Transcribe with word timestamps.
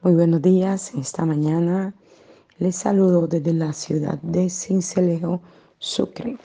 Muy 0.00 0.14
buenos 0.14 0.42
días. 0.42 0.94
Esta 0.94 1.26
mañana 1.26 1.92
les 2.60 2.76
saludo 2.76 3.26
desde 3.26 3.52
la 3.52 3.72
ciudad 3.72 4.22
de 4.22 4.48
Cincelejo, 4.48 5.40
Sucre. 5.80 6.38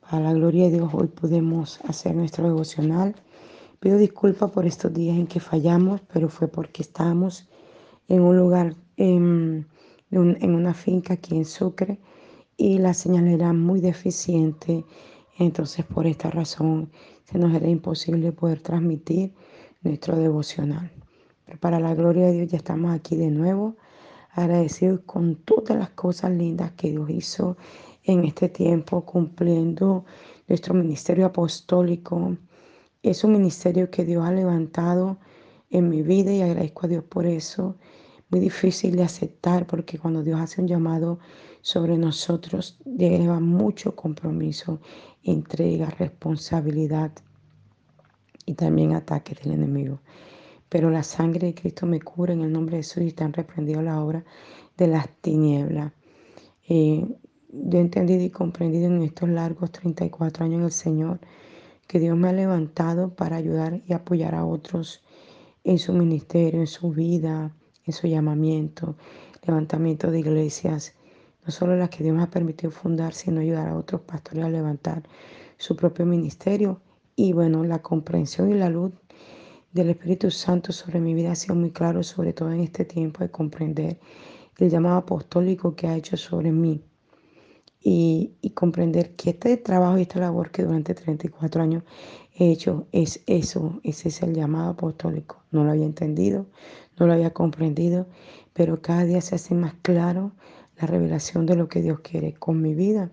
Para 0.00 0.20
la 0.22 0.34
gloria 0.34 0.66
de 0.66 0.76
Dios, 0.76 0.88
hoy 0.94 1.08
podemos 1.08 1.80
hacer 1.80 2.14
nuestro 2.14 2.46
devocional. 2.46 3.16
Pido 3.80 3.98
disculpas 3.98 4.52
por 4.52 4.66
estos 4.66 4.94
días 4.94 5.16
en 5.16 5.26
que 5.26 5.40
fallamos, 5.40 6.00
pero 6.12 6.28
fue 6.28 6.46
porque 6.46 6.82
estábamos 6.82 7.48
en 8.06 8.20
un 8.20 8.36
lugar, 8.36 8.76
en, 8.98 9.66
en 10.12 10.54
una 10.54 10.74
finca 10.74 11.14
aquí 11.14 11.34
en 11.36 11.46
Sucre 11.46 11.98
y 12.56 12.78
la 12.78 12.94
señal 12.94 13.26
era 13.26 13.52
muy 13.52 13.80
deficiente. 13.80 14.84
Entonces, 15.40 15.84
por 15.84 16.06
esta 16.06 16.30
razón, 16.30 16.92
se 17.24 17.36
nos 17.36 17.52
era 17.52 17.68
imposible 17.68 18.30
poder 18.30 18.60
transmitir 18.60 19.34
nuestro 19.82 20.14
devocional. 20.14 20.92
Para 21.60 21.78
la 21.78 21.94
gloria 21.94 22.26
de 22.26 22.32
Dios 22.32 22.48
ya 22.48 22.56
estamos 22.56 22.94
aquí 22.94 23.16
de 23.16 23.30
nuevo, 23.30 23.76
agradecidos 24.32 25.00
con 25.04 25.36
todas 25.36 25.76
las 25.78 25.90
cosas 25.90 26.30
lindas 26.30 26.72
que 26.72 26.90
Dios 26.90 27.10
hizo 27.10 27.58
en 28.02 28.24
este 28.24 28.48
tiempo, 28.48 29.04
cumpliendo 29.04 30.06
nuestro 30.48 30.72
ministerio 30.72 31.26
apostólico. 31.26 32.38
Es 33.02 33.24
un 33.24 33.32
ministerio 33.32 33.90
que 33.90 34.06
Dios 34.06 34.24
ha 34.24 34.32
levantado 34.32 35.18
en 35.68 35.90
mi 35.90 36.00
vida 36.00 36.32
y 36.32 36.40
agradezco 36.40 36.86
a 36.86 36.88
Dios 36.88 37.04
por 37.04 37.26
eso. 37.26 37.76
Muy 38.30 38.40
difícil 38.40 38.96
de 38.96 39.02
aceptar 39.02 39.66
porque 39.66 39.98
cuando 39.98 40.22
Dios 40.22 40.40
hace 40.40 40.62
un 40.62 40.66
llamado 40.66 41.18
sobre 41.60 41.98
nosotros, 41.98 42.78
lleva 42.86 43.38
mucho 43.38 43.94
compromiso, 43.94 44.80
entrega, 45.22 45.90
responsabilidad 45.90 47.12
y 48.46 48.54
también 48.54 48.94
ataque 48.94 49.34
del 49.34 49.52
enemigo 49.52 50.00
pero 50.68 50.90
la 50.90 51.02
sangre 51.02 51.48
de 51.48 51.54
Cristo 51.54 51.86
me 51.86 52.00
cura 52.00 52.32
en 52.32 52.42
el 52.42 52.52
nombre 52.52 52.76
de 52.76 52.82
Jesús 52.82 53.02
y 53.02 53.08
están 53.08 53.32
reprendido 53.32 53.82
la 53.82 54.02
obra 54.02 54.24
de 54.76 54.86
las 54.88 55.08
tinieblas. 55.20 55.92
Eh, 56.68 57.06
yo 57.52 57.78
he 57.78 57.80
entendido 57.80 58.22
y 58.22 58.30
comprendido 58.30 58.86
en 58.86 59.02
estos 59.02 59.28
largos 59.28 59.70
34 59.70 60.44
años 60.44 60.58
en 60.58 60.64
el 60.64 60.72
Señor 60.72 61.20
que 61.86 62.00
Dios 62.00 62.16
me 62.16 62.28
ha 62.28 62.32
levantado 62.32 63.14
para 63.14 63.36
ayudar 63.36 63.82
y 63.86 63.92
apoyar 63.92 64.34
a 64.34 64.44
otros 64.44 65.02
en 65.62 65.78
su 65.78 65.92
ministerio, 65.92 66.60
en 66.60 66.66
su 66.66 66.90
vida, 66.90 67.54
en 67.84 67.92
su 67.92 68.06
llamamiento, 68.06 68.96
levantamiento 69.46 70.10
de 70.10 70.20
iglesias, 70.20 70.94
no 71.44 71.52
solo 71.52 71.76
las 71.76 71.90
que 71.90 72.02
Dios 72.02 72.16
me 72.16 72.22
ha 72.22 72.30
permitido 72.30 72.70
fundar, 72.70 73.12
sino 73.12 73.40
ayudar 73.40 73.68
a 73.68 73.76
otros 73.76 74.00
pastores 74.02 74.44
a 74.44 74.48
levantar 74.48 75.02
su 75.58 75.76
propio 75.76 76.06
ministerio. 76.06 76.80
Y 77.16 77.32
bueno, 77.32 77.62
la 77.64 77.80
comprensión 77.80 78.50
y 78.50 78.54
la 78.54 78.70
luz 78.70 78.92
del 79.74 79.90
Espíritu 79.90 80.30
Santo 80.30 80.72
sobre 80.72 81.00
mi 81.00 81.14
vida 81.14 81.32
ha 81.32 81.34
sido 81.34 81.56
muy 81.56 81.70
claro, 81.72 82.04
sobre 82.04 82.32
todo 82.32 82.52
en 82.52 82.60
este 82.60 82.84
tiempo, 82.84 83.24
de 83.24 83.30
comprender 83.30 83.98
el 84.58 84.70
llamado 84.70 84.98
apostólico 84.98 85.74
que 85.74 85.88
ha 85.88 85.96
hecho 85.96 86.16
sobre 86.16 86.52
mí 86.52 86.80
y, 87.82 88.30
comprender 88.54 89.16
que 89.16 89.30
este 89.30 89.56
trabajo 89.56 89.98
y 89.98 90.02
esta 90.02 90.20
labor 90.20 90.52
que 90.52 90.62
durante 90.62 90.94
34 90.94 91.60
años 91.60 91.82
he 92.36 92.52
hecho 92.52 92.86
es 92.92 93.20
eso, 93.26 93.80
ese 93.82 94.10
es 94.10 94.22
el 94.22 94.32
llamado 94.32 94.70
apostólico. 94.70 95.42
No 95.50 95.64
lo 95.64 95.72
había 95.72 95.86
entendido, 95.86 96.46
no 96.96 97.08
lo 97.08 97.12
había 97.12 97.32
comprendido, 97.32 98.06
pero 98.52 98.80
cada 98.80 99.04
día 99.04 99.20
se 99.20 99.34
hace 99.34 99.56
más 99.56 99.74
claro 99.82 100.32
la 100.76 100.86
revelación 100.86 101.46
de 101.46 101.56
lo 101.56 101.68
que 101.68 101.82
Dios 101.82 101.98
quiere 101.98 102.34
con 102.34 102.62
mi 102.62 102.74
vida. 102.74 103.10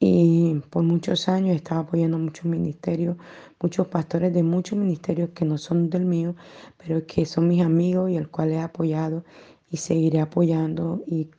Y 0.00 0.54
por 0.70 0.84
muchos 0.84 1.28
años 1.28 1.50
he 1.50 1.56
estado 1.56 1.80
apoyando 1.80 2.18
muchos 2.18 2.44
ministerios, 2.44 3.16
muchos 3.60 3.88
pastores 3.88 4.32
de 4.32 4.44
muchos 4.44 4.78
ministerios 4.78 5.30
que 5.30 5.44
no 5.44 5.58
son 5.58 5.90
del 5.90 6.04
mío, 6.04 6.36
pero 6.76 7.04
que 7.04 7.26
son 7.26 7.48
mis 7.48 7.62
amigos 7.62 8.10
y 8.10 8.16
el 8.16 8.28
cual 8.28 8.52
he 8.52 8.60
apoyado 8.60 9.24
y 9.70 9.78
seguiré 9.78 10.20
apoyando 10.20 11.02
y, 11.06 11.30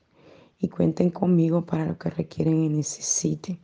cuenten 0.76 1.10
conmigo 1.10 1.66
para 1.66 1.86
lo 1.86 1.98
que 1.98 2.10
requieren 2.10 2.62
y 2.64 2.70
necesiten. 2.70 3.60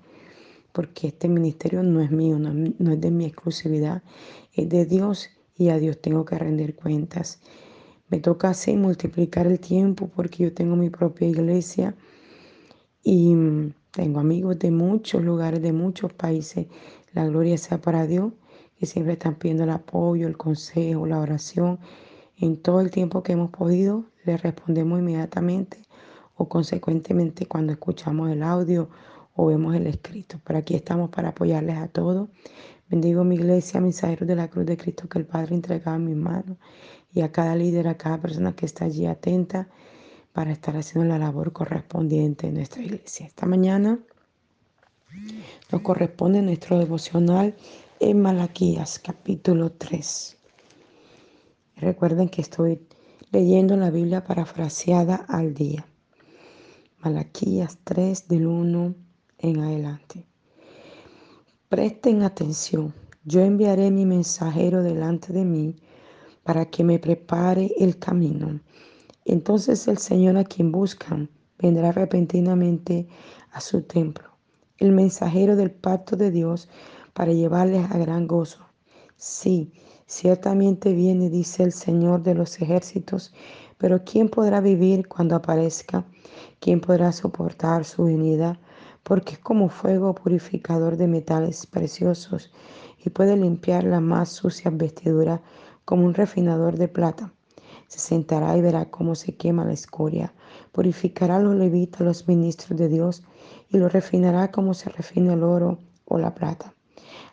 Porque 0.72 1.08
este 1.08 1.28
ministerio 1.28 1.84
no 1.84 2.02
es 2.02 2.10
mío, 2.10 2.40
no, 2.40 2.54
no 2.54 2.92
es 2.94 3.02
de 3.02 3.12
mi 3.12 3.26
exclusividad, 3.26 4.02
es 4.54 4.70
de 4.70 4.86
Dios 4.86 5.30
y 5.58 5.70
a 5.70 5.78
Dios 5.78 6.02
tengo 6.02 6.24
que 6.24 6.38
rendir 6.38 6.76
cuentas. 6.76 7.42
Me 8.10 8.20
toca 8.20 8.50
así 8.50 8.78
multiplicar 8.78 9.46
el 9.48 9.60
tiempo 9.60 10.10
porque 10.16 10.44
yo 10.44 10.54
tengo 10.54 10.76
mi 10.78 10.90
propia 10.90 11.28
iglesia 11.28 11.96
y 13.04 13.36
tengo 13.96 14.20
amigos 14.20 14.60
de 14.60 14.72
muchos 14.72 15.24
lugares, 15.24 15.62
de 15.62 15.72
muchos 15.72 16.12
países. 16.12 16.68
La 17.14 17.26
gloria 17.26 17.58
sea 17.58 17.80
para 17.80 18.06
Dios, 18.06 18.34
que 18.78 18.86
siempre 18.86 19.14
están 19.14 19.36
pidiendo 19.36 19.64
el 19.64 19.70
apoyo, 19.70 20.28
el 20.28 20.36
consejo, 20.36 21.06
la 21.06 21.22
oración. 21.22 21.80
En 22.36 22.62
todo 22.62 22.82
el 22.82 22.92
tiempo 22.92 23.24
que 23.24 23.32
hemos 23.32 23.52
podido, 23.52 24.04
le 24.26 24.36
respondemos 24.36 25.00
inmediatamente 25.00 25.78
o 26.36 26.50
consecuentemente 26.50 27.46
cuando 27.46 27.72
escuchamos 27.72 28.30
el 28.30 28.44
audio 28.44 28.90
o 29.34 29.46
vemos 29.46 29.74
el 29.74 29.88
escrito. 29.88 30.42
Pero 30.44 30.60
aquí 30.60 30.76
estamos 30.76 31.10
para 31.10 31.30
apoyarles 31.30 31.78
a 31.78 31.88
todos. 31.88 32.28
Bendigo 32.90 33.24
mi 33.24 33.36
iglesia, 33.36 33.80
mensajeros 33.80 34.28
de 34.28 34.36
la 34.36 34.50
cruz 34.50 34.66
de 34.66 34.76
Cristo 34.76 35.08
que 35.08 35.20
el 35.20 35.26
Padre 35.26 35.56
entregaba 35.56 35.96
en 35.96 36.04
mis 36.04 36.18
manos 36.18 36.58
y 37.14 37.22
a 37.22 37.32
cada 37.32 37.56
líder, 37.56 37.88
a 37.88 37.96
cada 37.96 38.20
persona 38.20 38.54
que 38.58 38.66
está 38.66 38.84
allí 38.84 39.06
atenta 39.06 39.70
para 40.36 40.52
estar 40.52 40.76
haciendo 40.76 41.08
la 41.08 41.18
labor 41.18 41.54
correspondiente 41.54 42.48
en 42.48 42.56
nuestra 42.56 42.84
iglesia. 42.84 43.26
Esta 43.26 43.46
mañana 43.46 43.98
nos 45.72 45.82
corresponde 45.82 46.42
nuestro 46.42 46.78
devocional 46.78 47.56
en 48.02 48.22
Malaquías 48.22 49.00
capítulo 49.00 49.72
3. 49.72 50.38
Recuerden 51.78 52.28
que 52.28 52.42
estoy 52.42 52.86
leyendo 53.32 53.78
la 53.78 53.90
Biblia 53.92 54.26
parafraseada 54.26 55.16
al 55.30 55.54
día. 55.54 55.88
Malaquías 57.00 57.78
3 57.86 58.28
del 58.28 58.48
1 58.48 58.94
en 59.38 59.60
adelante. 59.62 60.26
Presten 61.70 62.24
atención. 62.24 62.94
Yo 63.24 63.40
enviaré 63.40 63.90
mi 63.90 64.06
mensajero 64.06 64.84
delante 64.84 65.32
de 65.32 65.46
mí 65.46 65.78
para 66.44 66.66
que 66.66 66.84
me 66.84 67.00
prepare 67.00 67.72
el 67.80 67.98
camino. 68.00 68.60
Entonces 69.28 69.88
el 69.88 69.98
Señor 69.98 70.38
a 70.38 70.44
quien 70.44 70.72
buscan 70.72 71.32
vendrá 71.58 71.92
repentinamente 71.92 73.08
a 73.52 73.60
su 73.60 73.82
templo, 73.82 74.38
el 74.78 74.92
mensajero 74.92 75.56
del 75.56 75.72
pacto 75.72 76.16
de 76.16 76.30
Dios 76.30 76.70
para 77.14 77.34
llevarles 77.34 77.90
a 77.90 77.98
gran 77.98 78.28
gozo. 78.28 78.60
Sí, 79.18 79.74
ciertamente 80.06 80.94
viene, 80.94 81.32
dice 81.32 81.64
el 81.64 81.72
Señor 81.72 82.22
de 82.22 82.36
los 82.36 82.62
ejércitos, 82.62 83.34
pero 83.80 84.04
¿quién 84.04 84.30
podrá 84.30 84.62
vivir 84.62 85.08
cuando 85.08 85.36
aparezca? 85.36 86.06
¿Quién 86.60 86.80
podrá 86.80 87.12
soportar 87.12 87.84
su 87.84 88.04
venida? 88.04 88.60
Porque 89.02 89.34
es 89.34 89.40
como 89.40 89.70
fuego 89.70 90.14
purificador 90.14 90.98
de 90.98 91.08
metales 91.08 91.66
preciosos 91.66 92.52
y 93.04 93.10
puede 93.10 93.36
limpiar 93.36 93.86
la 93.86 94.02
más 94.02 94.30
sucia 94.30 94.70
vestidura 94.70 95.42
como 95.84 96.06
un 96.06 96.14
refinador 96.14 96.78
de 96.78 96.90
plata 96.90 97.35
se 97.88 98.00
sentará 98.00 98.58
y 98.58 98.62
verá 98.62 98.86
cómo 98.86 99.16
se 99.16 99.36
quema 99.36 99.66
la 99.66 99.74
escoria. 99.74 100.34
Purificará 100.72 101.38
a 101.38 101.40
los 101.40 101.56
levitas, 101.56 102.02
los 102.02 102.28
ministros 102.28 102.78
de 102.78 102.90
Dios, 102.90 103.24
y 103.70 103.78
lo 103.78 103.90
refinará 103.90 104.52
como 104.52 104.74
se 104.74 104.90
refina 104.90 105.34
el 105.34 105.44
oro 105.44 105.80
o 106.06 106.18
la 106.18 106.34
plata, 106.34 106.74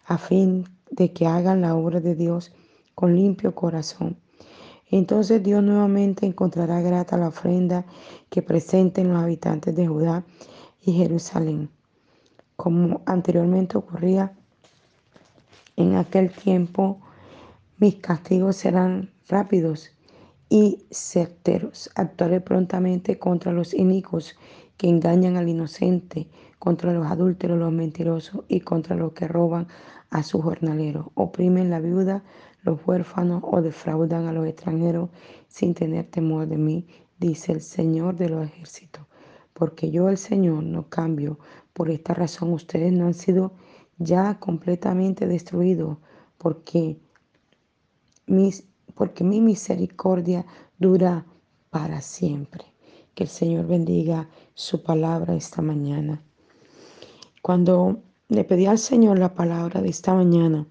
a 0.06 0.18
fin 0.18 0.64
de 0.90 1.12
que 1.12 1.26
hagan 1.26 1.60
la 1.60 1.74
obra 1.74 2.00
de 2.00 2.14
Dios 2.14 2.52
con 2.94 3.16
limpio 3.16 3.54
corazón. 3.54 4.16
Entonces 4.90 5.42
Dios 5.42 5.62
nuevamente 5.62 6.26
encontrará 6.26 6.80
grata 6.82 7.16
la 7.16 7.28
ofrenda 7.28 7.86
que 8.28 8.42
presenten 8.42 9.12
los 9.12 9.22
habitantes 9.22 9.74
de 9.74 9.86
Judá 9.86 10.24
y 10.84 10.92
Jerusalén. 10.92 11.70
Como 12.56 13.00
anteriormente 13.06 13.78
ocurría 13.78 14.32
en 15.76 15.96
aquel 15.96 16.30
tiempo, 16.30 17.00
mis 17.78 17.96
castigos 17.96 18.56
serán 18.56 19.10
rápidos 19.28 19.90
y 20.52 20.84
certeros. 20.90 21.90
Actuaré 21.94 22.42
prontamente 22.42 23.18
contra 23.18 23.52
los 23.52 23.72
inicuos 23.72 24.36
que 24.76 24.86
engañan 24.86 25.38
al 25.38 25.48
inocente, 25.48 26.28
contra 26.58 26.92
los 26.92 27.06
adúlteros, 27.06 27.58
los 27.58 27.72
mentirosos 27.72 28.44
y 28.48 28.60
contra 28.60 28.94
los 28.94 29.14
que 29.14 29.26
roban 29.26 29.66
a 30.10 30.22
su 30.22 30.42
jornalero, 30.42 31.10
oprimen 31.14 31.70
la 31.70 31.80
viuda, 31.80 32.22
los 32.64 32.86
huérfanos 32.86 33.42
o 33.46 33.62
defraudan 33.62 34.26
a 34.26 34.32
los 34.34 34.46
extranjeros 34.46 35.08
sin 35.48 35.72
tener 35.72 36.10
temor 36.10 36.46
de 36.46 36.58
mí, 36.58 36.86
dice 37.18 37.52
el 37.52 37.62
Señor 37.62 38.16
de 38.16 38.28
los 38.28 38.44
ejércitos. 38.44 39.06
Porque 39.54 39.90
yo, 39.90 40.10
el 40.10 40.18
Señor, 40.18 40.64
no 40.64 40.86
cambio. 40.90 41.38
Por 41.72 41.88
esta 41.88 42.12
razón 42.12 42.52
ustedes 42.52 42.92
no 42.92 43.06
han 43.06 43.14
sido 43.14 43.54
ya 43.96 44.38
completamente 44.38 45.26
destruidos, 45.26 45.96
porque 46.36 46.98
mis 48.26 48.66
porque 48.94 49.24
mi 49.24 49.40
misericordia 49.40 50.44
dura 50.78 51.26
para 51.70 52.00
siempre. 52.00 52.64
Que 53.14 53.24
el 53.24 53.30
Señor 53.30 53.66
bendiga 53.66 54.28
su 54.54 54.82
palabra 54.82 55.34
esta 55.34 55.62
mañana. 55.62 56.22
Cuando 57.42 58.02
le 58.28 58.44
pedí 58.44 58.66
al 58.66 58.78
Señor 58.78 59.18
la 59.18 59.34
palabra 59.34 59.82
de 59.82 59.88
esta 59.88 60.14
mañana, 60.14 60.66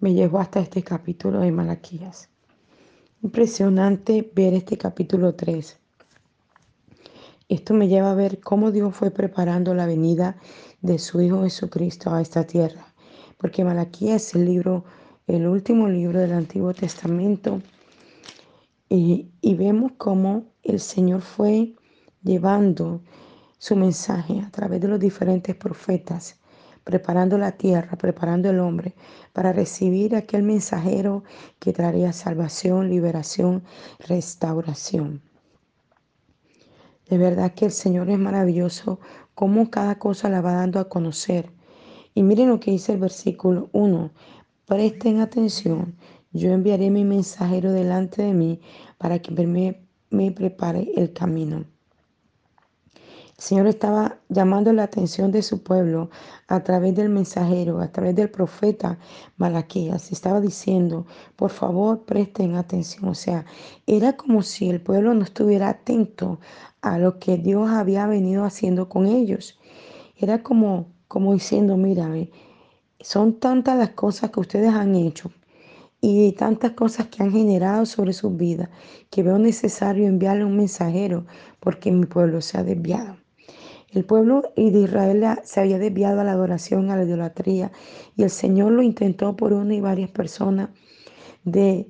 me 0.00 0.14
llevó 0.14 0.40
hasta 0.40 0.60
este 0.60 0.82
capítulo 0.82 1.40
de 1.40 1.52
Malaquías. 1.52 2.28
Impresionante 3.22 4.30
ver 4.34 4.54
este 4.54 4.78
capítulo 4.78 5.34
3. 5.34 5.78
Esto 7.48 7.74
me 7.74 7.88
lleva 7.88 8.12
a 8.12 8.14
ver 8.14 8.40
cómo 8.40 8.70
Dios 8.70 8.94
fue 8.94 9.10
preparando 9.10 9.74
la 9.74 9.84
venida 9.84 10.36
de 10.80 10.98
su 10.98 11.20
Hijo 11.20 11.42
Jesucristo 11.42 12.14
a 12.14 12.20
esta 12.22 12.46
tierra. 12.46 12.94
Porque 13.36 13.64
Malaquías 13.64 14.28
es 14.28 14.34
el 14.34 14.44
libro, 14.44 14.84
el 15.36 15.46
último 15.46 15.88
libro 15.88 16.18
del 16.18 16.32
Antiguo 16.32 16.74
Testamento. 16.74 17.62
Y, 18.88 19.30
y 19.40 19.54
vemos 19.54 19.92
cómo 19.96 20.44
el 20.62 20.80
Señor 20.80 21.20
fue 21.22 21.74
llevando 22.22 23.02
su 23.58 23.76
mensaje 23.76 24.40
a 24.40 24.50
través 24.50 24.80
de 24.80 24.88
los 24.88 24.98
diferentes 24.98 25.54
profetas 25.54 26.40
preparando 26.84 27.38
la 27.38 27.52
tierra, 27.52 27.96
preparando 27.96 28.50
el 28.50 28.58
hombre 28.58 28.94
para 29.32 29.52
recibir 29.52 30.16
aquel 30.16 30.42
mensajero 30.42 31.22
que 31.58 31.72
traería 31.72 32.12
salvación, 32.12 32.90
liberación, 32.90 33.62
restauración. 34.00 35.22
De 37.08 37.18
verdad 37.18 37.54
que 37.54 37.66
el 37.66 37.72
Señor 37.72 38.08
es 38.10 38.18
maravilloso, 38.18 39.00
como 39.34 39.70
cada 39.70 39.98
cosa 39.98 40.28
la 40.28 40.40
va 40.40 40.52
dando 40.52 40.80
a 40.80 40.88
conocer. 40.88 41.50
Y 42.14 42.22
miren 42.22 42.48
lo 42.48 42.60
que 42.60 42.70
dice 42.70 42.92
el 42.92 42.98
versículo 42.98 43.68
1. 43.72 44.10
Presten 44.70 45.18
atención, 45.18 45.96
yo 46.30 46.52
enviaré 46.52 46.90
mi 46.90 47.04
mensajero 47.04 47.72
delante 47.72 48.22
de 48.22 48.32
mí 48.32 48.60
para 48.98 49.18
que 49.18 49.32
me, 49.32 50.30
prepare 50.30 50.92
el 50.94 51.12
camino. 51.12 51.64
El 52.94 53.42
Señor 53.44 53.66
estaba 53.66 54.20
llamando 54.28 54.72
la 54.72 54.84
atención 54.84 55.32
de 55.32 55.42
su 55.42 55.64
pueblo 55.64 56.08
a 56.46 56.62
través 56.62 56.94
del 56.94 57.08
mensajero, 57.08 57.80
a 57.80 57.90
través 57.90 58.14
del 58.14 58.30
profeta 58.30 59.00
Malaquías. 59.38 60.12
Estaba 60.12 60.40
diciendo, 60.40 61.04
por 61.34 61.50
favor, 61.50 62.04
presten 62.04 62.54
atención. 62.54 63.08
O 63.08 63.14
sea, 63.16 63.46
era 63.88 64.16
como 64.16 64.40
si 64.42 64.70
el 64.70 64.80
pueblo 64.80 65.14
no 65.14 65.24
estuviera 65.24 65.68
atento 65.68 66.38
a 66.80 66.96
lo 66.96 67.18
que 67.18 67.38
Dios 67.38 67.68
había 67.70 68.06
venido 68.06 68.44
haciendo 68.44 68.88
con 68.88 69.06
ellos. 69.06 69.58
Era 70.16 70.44
como, 70.44 70.92
como 71.08 71.32
diciendo, 71.32 71.76
mírame, 71.76 72.30
son 73.00 73.40
tantas 73.40 73.78
las 73.78 73.90
cosas 73.90 74.30
que 74.30 74.40
ustedes 74.40 74.72
han 74.72 74.94
hecho 74.94 75.30
y 76.00 76.32
tantas 76.32 76.72
cosas 76.72 77.06
que 77.06 77.22
han 77.22 77.32
generado 77.32 77.84
sobre 77.86 78.12
sus 78.12 78.36
vidas 78.36 78.68
que 79.10 79.22
veo 79.22 79.38
necesario 79.38 80.06
enviarle 80.06 80.44
un 80.44 80.56
mensajero 80.56 81.26
porque 81.60 81.90
mi 81.92 82.06
pueblo 82.06 82.40
se 82.40 82.58
ha 82.58 82.62
desviado. 82.62 83.16
El 83.90 84.04
pueblo 84.04 84.42
de 84.56 84.62
Israel 84.62 85.26
se 85.42 85.60
había 85.60 85.78
desviado 85.78 86.20
a 86.20 86.24
la 86.24 86.32
adoración, 86.32 86.90
a 86.90 86.96
la 86.96 87.02
idolatría, 87.02 87.72
y 88.16 88.22
el 88.22 88.30
Señor 88.30 88.70
lo 88.72 88.82
intentó 88.82 89.34
por 89.34 89.52
una 89.52 89.74
y 89.74 89.80
varias 89.80 90.10
personas 90.10 90.70
de 91.42 91.88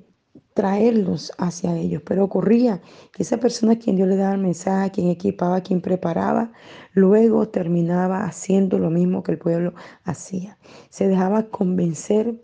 traerlos 0.53 1.31
hacia 1.37 1.77
ellos. 1.77 2.01
Pero 2.05 2.23
ocurría 2.23 2.81
que 3.11 3.23
esa 3.23 3.37
persona 3.37 3.73
a 3.73 3.79
quien 3.79 3.95
Dios 3.95 4.07
le 4.07 4.15
daba 4.15 4.35
el 4.35 4.41
mensaje, 4.41 4.91
quien 4.91 5.07
equipaba, 5.09 5.61
quien 5.61 5.81
preparaba, 5.81 6.51
luego 6.93 7.47
terminaba 7.47 8.25
haciendo 8.25 8.77
lo 8.77 8.89
mismo 8.89 9.23
que 9.23 9.33
el 9.33 9.37
pueblo 9.37 9.73
hacía. 10.03 10.57
Se 10.89 11.07
dejaba 11.07 11.47
convencer 11.47 12.35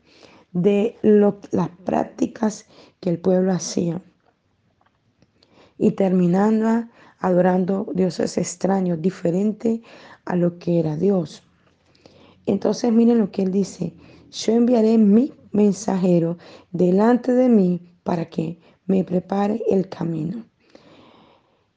de 0.52 0.98
las 1.02 1.70
prácticas 1.86 2.66
que 3.00 3.10
el 3.10 3.20
pueblo 3.20 3.52
hacía. 3.52 4.02
Y 5.78 5.92
terminando 5.92 6.88
adorando 7.20 7.88
dioses 7.94 8.38
extraños, 8.38 9.02
diferente 9.02 9.82
a 10.26 10.36
lo 10.36 10.58
que 10.60 10.80
era 10.80 10.96
Dios. 10.96 11.44
Entonces 12.46 12.92
miren 12.92 13.20
lo 13.20 13.32
que 13.32 13.44
él 13.44 13.52
dice, 13.52 13.94
yo 14.32 14.54
enviaré 14.54 14.98
mi 14.98 15.34
mensajero 15.52 16.38
delante 16.72 17.34
de 17.34 17.50
mí 17.50 17.97
para 18.08 18.30
que 18.30 18.58
me 18.86 19.04
prepare 19.04 19.62
el 19.70 19.90
camino. 19.90 20.46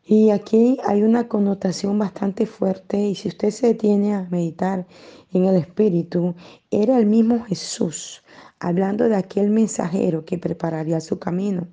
Y 0.04 0.30
aquí 0.30 0.78
hay 0.86 1.02
una 1.02 1.26
connotación 1.26 1.98
bastante 1.98 2.46
fuerte 2.46 2.98
y 2.98 3.16
si 3.16 3.26
usted 3.26 3.50
se 3.50 3.66
detiene 3.66 4.14
a 4.14 4.28
meditar 4.30 4.86
en 5.32 5.46
el 5.46 5.56
Espíritu, 5.56 6.36
era 6.70 6.98
el 6.98 7.06
mismo 7.06 7.42
Jesús 7.46 8.22
hablando 8.60 9.08
de 9.08 9.16
aquel 9.16 9.50
mensajero 9.50 10.24
que 10.24 10.38
prepararía 10.38 11.00
su 11.00 11.18
camino. 11.18 11.66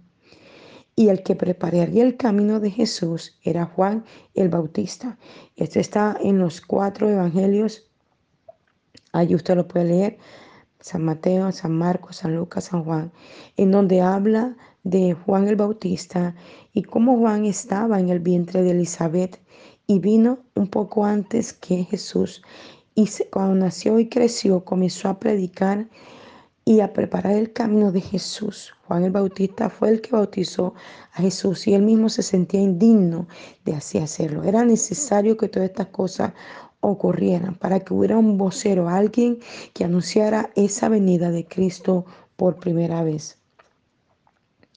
Y 0.96 1.10
el 1.10 1.22
que 1.22 1.36
prepararía 1.36 2.04
el 2.04 2.18
camino 2.18 2.60
de 2.60 2.72
Jesús 2.72 3.38
era 3.44 3.66
Juan 3.66 4.06
el 4.34 4.50
Bautista. 4.50 5.20
Esto 5.56 5.80
está 5.80 6.18
en 6.20 6.40
los 6.40 6.62
cuatro 6.62 7.08
evangelios. 7.08 7.92
Allí 9.12 9.36
usted 9.36 9.56
lo 9.56 9.68
puede 9.68 9.86
leer. 9.86 10.18
San 10.88 11.04
Mateo, 11.04 11.52
San 11.52 11.74
Marcos, 11.78 12.16
San 12.18 12.34
Lucas, 12.34 12.64
San 12.64 12.86
Juan, 12.86 13.12
en 13.58 13.72
donde 13.72 14.00
habla 14.00 14.56
de 14.86 15.14
Juan 15.14 15.50
el 15.50 15.58
Bautista 15.58 16.34
y 16.72 16.84
cómo 16.84 17.18
Juan 17.18 17.46
estaba 17.46 18.00
en 18.00 18.08
el 18.08 18.20
vientre 18.20 18.64
de 18.64 18.72
Elizabeth 18.72 19.38
y 19.86 20.00
vino 20.00 20.40
un 20.56 20.68
poco 20.70 21.04
antes 21.04 21.52
que 21.52 21.84
Jesús. 21.84 22.42
Y 22.96 23.10
cuando 23.32 23.56
nació 23.56 24.00
y 24.00 24.08
creció, 24.08 24.64
comenzó 24.64 25.10
a 25.10 25.20
predicar 25.20 25.88
y 26.68 26.82
a 26.82 26.92
preparar 26.92 27.38
el 27.38 27.54
camino 27.54 27.94
de 27.94 28.02
Jesús. 28.02 28.74
Juan 28.86 29.06
el 29.06 29.12
Bautista 29.12 29.70
fue 29.70 29.88
el 29.88 30.02
que 30.02 30.12
bautizó 30.12 30.74
a 31.14 31.22
Jesús 31.22 31.66
y 31.66 31.74
él 31.74 31.82
mismo 31.82 32.10
se 32.10 32.24
sentía 32.24 32.60
indigno 32.60 33.26
de 33.64 33.74
así 33.74 34.00
hacerlo. 34.00 34.44
Era 34.44 34.66
necesario 34.66 35.38
que 35.38 35.48
todas 35.48 35.70
estas 35.70 35.88
cosas 35.88 36.34
ocurrieran 36.82 37.56
para 37.56 37.80
que 37.80 37.94
hubiera 37.94 38.18
un 38.18 38.38
vocero, 38.38 38.90
alguien 38.90 39.40
que 39.74 39.86
anunciara 39.86 40.50
esa 40.56 40.90
venida 40.90 41.32
de 41.32 41.46
Cristo 41.46 42.06
por 42.36 42.58
primera 42.58 43.02
vez. 43.02 43.38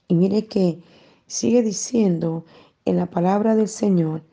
Y 0.07 0.15
mire 0.15 0.45
que 0.45 0.81
sigue 1.27 1.61
diciendo 1.61 2.45
en 2.85 2.95
la 2.95 3.07
palabra 3.07 3.53
del 3.53 3.67
Señor, 3.67 4.23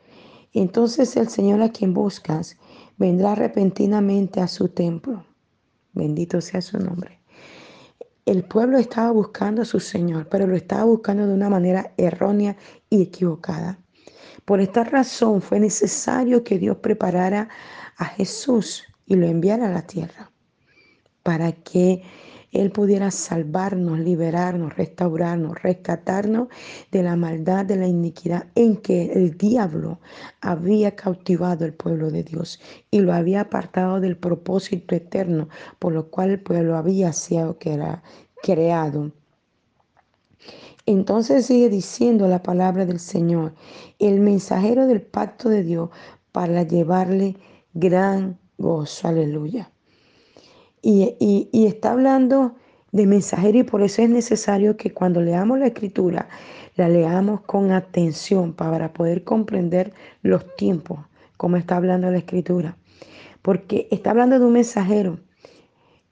entonces 0.53 1.17
el 1.17 1.29
Señor 1.29 1.61
a 1.63 1.73
quien 1.73 1.93
buscas 1.93 2.57
vendrá 2.99 3.35
repentinamente 3.35 4.41
a 4.41 4.47
su 4.47 4.69
templo. 4.69 5.27
Bendito 5.93 6.41
sea 6.41 6.63
su 6.63 6.79
nombre 6.79 7.18
el 8.29 8.45
pueblo 8.45 8.79
estaba 8.79 9.11
buscando 9.11 9.63
a 9.63 9.65
su 9.65 9.81
Señor, 9.81 10.29
pero 10.29 10.47
lo 10.47 10.55
estaba 10.55 10.85
buscando 10.85 11.27
de 11.27 11.33
una 11.33 11.49
manera 11.49 11.93
errónea 11.97 12.57
y 12.91 13.03
equivocada. 13.03 13.79
Por 14.45 14.61
esta 14.61 14.85
razón 14.85 15.41
fue 15.41 15.59
necesario 15.61 16.45
que 16.45 16.59
Dios 16.59 16.77
preparara 16.79 17.49
a 17.97 18.05
Jesús 18.05 18.85
y 19.07 19.17
lo 19.17 19.27
enviara 19.27 19.69
a 19.69 19.73
la 19.73 19.83
tierra 19.83 20.31
para 21.23 21.53
que 21.53 22.03
Él 22.53 22.71
pudiera 22.71 23.11
salvarnos, 23.11 23.99
liberarnos, 23.99 24.77
restaurarnos, 24.77 25.63
rescatarnos 25.63 26.49
de 26.91 27.03
la 27.03 27.17
maldad, 27.17 27.67
de 27.67 27.77
la 27.77 27.87
iniquidad 27.87 28.47
en 28.55 28.77
que 28.77 29.13
el 29.13 29.37
diablo 29.37 30.01
había 30.41 30.97
cautivado 30.97 31.65
el 31.65 31.75
pueblo 31.75 32.11
de 32.11 32.23
Dios 32.23 32.61
y 32.91 33.01
lo 33.01 33.13
había 33.13 33.43
apartado 33.43 34.01
del 34.01 34.17
propósito 34.17 34.95
eterno 34.95 35.49
por 35.79 35.93
lo 35.93 36.11
cual 36.11 36.31
el 36.31 36.41
pueblo 36.41 36.77
había 36.77 37.13
sido 37.13 37.59
que 37.59 37.75
era 37.75 38.03
creado. 38.43 39.13
Entonces 40.87 41.47
sigue 41.47 41.69
diciendo 41.69 42.29
la 42.29 42.43
palabra 42.43 42.87
del 42.87 42.99
Señor, 42.99 43.55
el 43.99 44.21
mensajero 44.21 44.87
del 44.87 45.03
pacto 45.03 45.51
de 45.51 45.63
Dios 45.63 45.91
para 46.33 46.63
llevarle 46.63 47.37
gran 47.75 48.39
gozo, 48.57 49.09
aleluya. 49.09 49.71
Y, 50.83 51.49
y, 51.53 51.67
está 51.67 51.93
hablando 51.93 52.55
de 52.93 53.07
mensajero 53.07 53.59
y 53.59 53.63
por 53.65 53.83
eso 53.83 54.03
es 54.03 54.11
necesario 54.11 54.77
que 54.77 54.93
cuando 54.93 55.21
leamos 55.21 55.59
la 55.59 55.67
escritura, 55.67 56.29
la 56.77 56.89
leamos 56.89 57.41
con 57.43 57.73
atención 57.73 58.53
para 58.53 58.93
poder 58.93 59.25
comprender 59.25 59.93
los 60.23 60.55
tiempos, 60.57 61.01
como 61.37 61.57
está 61.57 61.77
hablando 61.77 62.11
la 62.11 62.19
escritura. 62.19 62.77
Porque 63.43 63.89
está 63.91 64.11
hablando 64.11 64.39
de 64.39 64.45
un 64.45 64.53
mensajero 64.53 65.19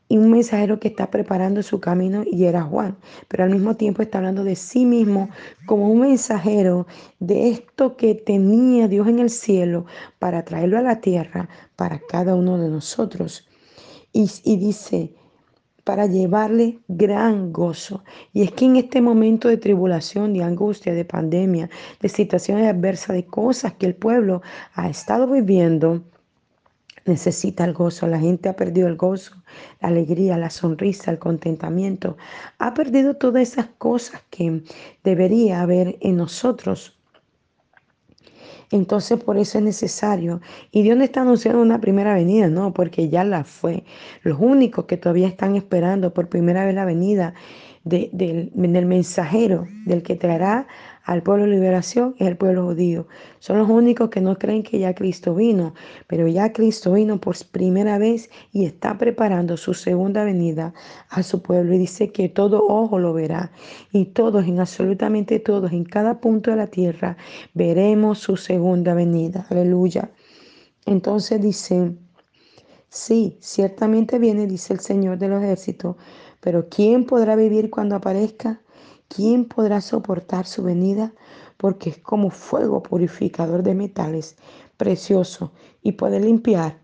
y 0.09 0.19
un 0.19 0.31
mensajero 0.31 0.79
que 0.79 0.89
está 0.89 1.11
preparando 1.11 1.63
su 1.63 1.81
camino 1.81 2.23
y 2.25 2.45
era 2.45 2.63
Juan, 2.63 2.97
pero 3.29 3.45
al 3.45 3.51
mismo 3.51 3.77
tiempo 3.77 4.03
está 4.03 4.19
hablando 4.19 4.45
de 4.45 4.57
sí 4.57 4.85
mismo 4.85 5.31
como 5.67 5.91
un 5.91 6.01
mensajero 6.01 6.87
de 7.19 7.51
esto 7.51 7.97
que 7.97 8.15
tenía 8.15 8.89
Dios 8.89 9.09
en 9.09 9.19
el 9.19 9.31
cielo 9.31 9.87
para 10.19 10.45
traerlo 10.45 10.79
a 10.79 10.83
la 10.83 11.01
tierra 11.01 11.49
para 11.75 11.99
cada 11.99 12.35
uno 12.35 12.59
de 12.59 12.69
nosotros. 12.69 13.49
Y, 14.19 14.57
dice, 14.57 15.13
para 15.85 16.07
llevarle 16.07 16.79
gran 16.89 17.53
gozo. 17.53 18.03
Y 18.33 18.45
es 18.45 18.53
que 18.53 18.65
en 18.65 18.77
este 18.77 19.03
momento 19.03 19.47
de 19.47 19.59
tribulación, 19.59 20.33
de 20.33 20.43
angustia, 20.43 20.95
de 20.95 21.05
pandemia, 21.05 21.69
de 22.01 22.09
situaciones 22.09 22.67
adversas, 22.67 23.15
de 23.15 23.27
cosas 23.27 23.75
que 23.75 23.85
el 23.85 23.95
pueblo 23.95 24.41
ha 24.73 24.89
estado 24.89 25.27
viviendo, 25.27 26.03
necesita 27.05 27.67
el 27.67 27.75
gozo. 27.75 28.07
La 28.07 28.19
gente 28.19 28.49
ha 28.49 28.57
perdido 28.57 28.89
el 28.89 28.97
gozo, 28.97 29.35
la 29.83 29.89
alegría, 29.89 30.39
la 30.39 30.49
sonrisa, 30.49 31.11
el 31.11 31.19
contentamiento. 31.19 32.17
Ha 32.59 32.73
perdido 32.73 33.17
todas 33.17 33.43
esas 33.43 33.67
cosas 33.77 34.23
que 34.31 34.63
debería 35.05 35.61
haber 35.61 35.99
en 36.01 36.17
nosotros. 36.17 36.96
Entonces 38.71 39.23
por 39.23 39.39
eso 39.39 39.59
es 39.59 39.65
necesario. 39.65 40.41
Y 40.71 40.83
Dios 40.83 40.97
no 40.97 41.05
está 41.05 41.23
anunciando 41.23 41.63
una 41.63 41.81
primera 41.81 42.15
venida, 42.15 42.49
no, 42.49 42.73
porque 42.73 43.09
ya 43.09 43.25
la 43.25 43.45
fue. 43.45 43.85
Los 44.23 44.39
únicos 44.41 44.87
que 44.87 44.97
todavía 44.97 45.29
están 45.29 45.57
esperando 45.57 46.13
por 46.13 46.29
primera 46.29 46.65
vez 46.65 46.75
la 46.75 46.85
venida 46.85 47.35
del, 47.87 48.51
mensajero, 48.55 49.69
del 49.87 50.03
que 50.03 50.17
traerá 50.17 50.67
al 51.05 51.23
pueblo 51.23 51.47
liberación, 51.47 52.17
es 52.19 52.27
el 52.27 52.37
pueblo 52.37 52.67
judío. 52.67 53.07
Son 53.39 53.59
los 53.59 53.71
únicos 53.71 54.11
que 54.11 54.21
no 54.21 54.37
creen 54.37 54.65
que 54.65 54.81
ya 54.81 54.93
Cristo 54.93 55.37
vino, 55.37 55.73
pero 56.09 56.27
ya 56.27 56.53
Cristo 56.53 56.95
vino 56.95 57.21
por 57.21 57.37
primera 57.53 57.97
vez 57.99 58.29
y 58.53 58.65
está 58.65 58.99
preparando 58.99 59.57
su 59.57 59.73
segunda 59.73 60.25
venida 60.25 60.75
a 61.09 61.23
su 61.23 61.43
pueblo. 61.43 61.75
Y 61.75 61.79
dice 61.79 62.11
que 62.11 62.29
todo 62.29 62.67
ojo 62.67 62.99
lo 62.99 63.13
verá 63.13 63.53
y 63.93 64.07
todos, 64.07 64.47
en 64.47 64.59
absolutamente 64.59 65.39
todos, 65.39 65.71
en 65.71 65.85
cada 65.85 66.21
punto 66.21 66.51
de 66.51 66.57
la 66.57 66.67
tierra, 66.67 67.17
veremos 67.55 68.19
su 68.19 68.37
segunda 68.37 68.95
venida. 68.95 69.47
Aleluya. 69.49 70.11
Entonces 70.87 71.41
dice, 71.41 71.93
sí, 72.89 73.39
ciertamente 73.41 74.19
viene, 74.19 74.49
dice 74.49 74.73
el 74.73 74.81
Señor 74.81 75.19
de 75.19 75.29
los 75.29 75.41
ejércitos, 75.41 75.95
pero 76.41 76.69
¿quién 76.69 77.05
podrá 77.05 77.37
vivir 77.37 77.71
cuando 77.71 77.97
aparezca? 77.97 78.61
¿Quién 79.09 79.45
podrá 79.45 79.81
soportar 79.81 80.47
su 80.47 80.63
venida? 80.63 81.13
Porque 81.57 81.91
es 81.91 81.99
como 81.99 82.31
fuego 82.31 82.83
purificador 82.83 83.63
de 83.63 83.75
metales, 83.75 84.37
precioso, 84.77 85.53
y 85.83 85.93
puede 85.93 86.21
limpiar 86.21 86.79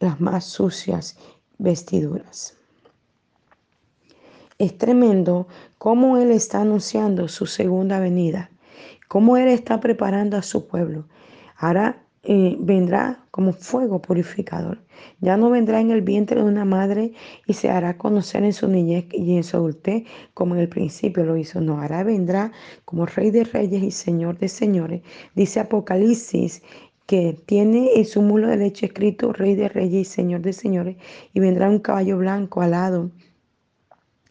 las 0.00 0.20
más 0.20 0.44
sucias 0.44 1.16
vestiduras. 1.58 2.54
Es 4.58 4.76
tremendo 4.76 5.46
cómo 5.78 6.16
Él 6.18 6.32
está 6.32 6.60
anunciando 6.60 7.28
su 7.28 7.46
segunda 7.46 8.00
venida, 8.00 8.50
cómo 9.06 9.36
Él 9.36 9.48
está 9.48 9.78
preparando 9.80 10.36
a 10.36 10.42
su 10.42 10.66
pueblo. 10.66 11.06
Ahora 11.56 12.02
vendrá 12.60 13.24
como 13.30 13.52
fuego 13.52 14.02
purificador. 14.02 14.78
Ya 15.20 15.36
no 15.38 15.48
vendrá 15.48 15.80
en 15.80 15.90
el 15.90 16.02
vientre 16.02 16.42
de 16.42 16.46
una 16.46 16.66
madre 16.66 17.14
y 17.46 17.54
se 17.54 17.70
hará 17.70 17.96
conocer 17.96 18.44
en 18.44 18.52
su 18.52 18.68
niñez 18.68 19.06
y 19.12 19.36
en 19.36 19.44
su 19.44 19.56
adultez 19.56 20.04
como 20.34 20.54
en 20.54 20.60
el 20.60 20.68
principio 20.68 21.24
lo 21.24 21.38
hizo. 21.38 21.60
No, 21.62 21.80
ahora 21.80 22.04
vendrá 22.04 22.52
como 22.84 23.06
rey 23.06 23.30
de 23.30 23.44
reyes 23.44 23.82
y 23.82 23.90
señor 23.90 24.38
de 24.38 24.48
señores. 24.48 25.02
Dice 25.34 25.60
Apocalipsis 25.60 26.62
que 27.06 27.38
tiene 27.46 27.92
en 27.94 28.04
su 28.04 28.20
mulo 28.20 28.48
de 28.48 28.58
leche 28.58 28.86
escrito 28.86 29.32
rey 29.32 29.54
de 29.54 29.70
reyes 29.70 30.02
y 30.02 30.04
señor 30.04 30.42
de 30.42 30.52
señores 30.52 30.96
y 31.32 31.40
vendrá 31.40 31.70
un 31.70 31.78
caballo 31.78 32.18
blanco 32.18 32.60
alado 32.60 33.10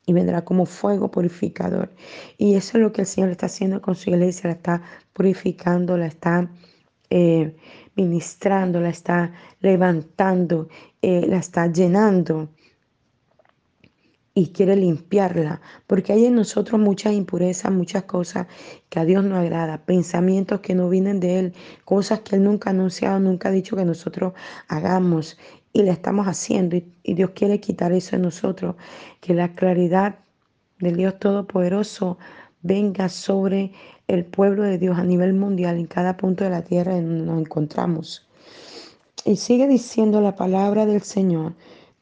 y 0.06 0.14
vendrá 0.14 0.46
como 0.46 0.66
fuego 0.66 1.10
purificador. 1.10 1.90
Y 2.38 2.56
eso 2.56 2.78
es 2.78 2.84
lo 2.84 2.94
que 2.94 3.02
el 3.02 3.08
Señor 3.08 3.30
está 3.30 3.48
haciendo 3.48 3.82
con 3.82 3.96
su 3.96 4.10
iglesia, 4.10 4.50
la 4.50 4.56
está 4.56 4.82
purificando, 5.14 5.98
la 5.98 6.06
está 6.08 6.50
eh, 7.10 7.56
ministrando, 7.96 8.80
la 8.80 8.90
está 8.90 9.34
levantando, 9.60 10.70
eh, 11.02 11.26
la 11.28 11.38
está 11.38 11.68
llenando 11.68 12.50
y 14.34 14.50
quiere 14.50 14.76
limpiarla, 14.76 15.62
porque 15.88 16.14
hay 16.14 16.28
en 16.28 16.36
nosotros 16.36 16.80
muchas 16.80 17.14
impurezas, 17.14 17.72
muchas 17.72 18.04
cosas 18.04 18.46
que 18.88 19.00
a 19.00 19.06
Dios 19.06 19.24
no 19.24 19.36
agrada, 19.36 19.84
pensamientos 19.84 20.60
que 20.60 20.76
no 20.76 20.90
vienen 20.90 21.20
de 21.20 21.40
Él, 21.40 21.54
cosas 21.86 22.20
que 22.20 22.36
Él 22.36 22.44
nunca 22.44 22.70
ha 22.70 22.74
anunciado, 22.74 23.20
nunca 23.20 23.50
ha 23.50 23.52
dicho 23.52 23.76
que 23.76 23.84
nosotros 23.84 24.34
hagamos 24.68 25.40
y 25.74 25.82
la 25.82 25.94
estamos 25.94 26.28
haciendo 26.28 26.76
y, 26.76 26.94
y 27.02 27.16
Dios 27.16 27.32
quiere 27.34 27.60
quitar 27.60 27.92
eso 27.94 28.16
en 28.16 28.22
nosotros, 28.22 28.76
que 29.22 29.34
la 29.34 29.56
claridad 29.56 30.20
del 30.80 30.98
Dios 30.98 31.18
Todopoderoso 31.18 32.20
venga 32.62 33.10
sobre 33.10 33.72
el 34.08 34.26
pueblo 34.26 34.64
de 34.64 34.78
Dios 34.78 34.98
a 34.98 35.04
nivel 35.04 35.34
mundial, 35.34 35.78
en 35.78 35.88
cada 35.88 36.18
punto 36.18 36.44
de 36.44 36.50
la 36.50 36.64
tierra 36.64 36.98
en 36.98 37.08
donde 37.08 37.26
nos 37.26 37.42
encontramos. 37.42 38.28
Y 39.26 39.36
sigue 39.36 39.68
diciendo 39.68 40.22
la 40.22 40.36
palabra 40.36 40.86
del 40.86 41.02
Señor, 41.02 41.54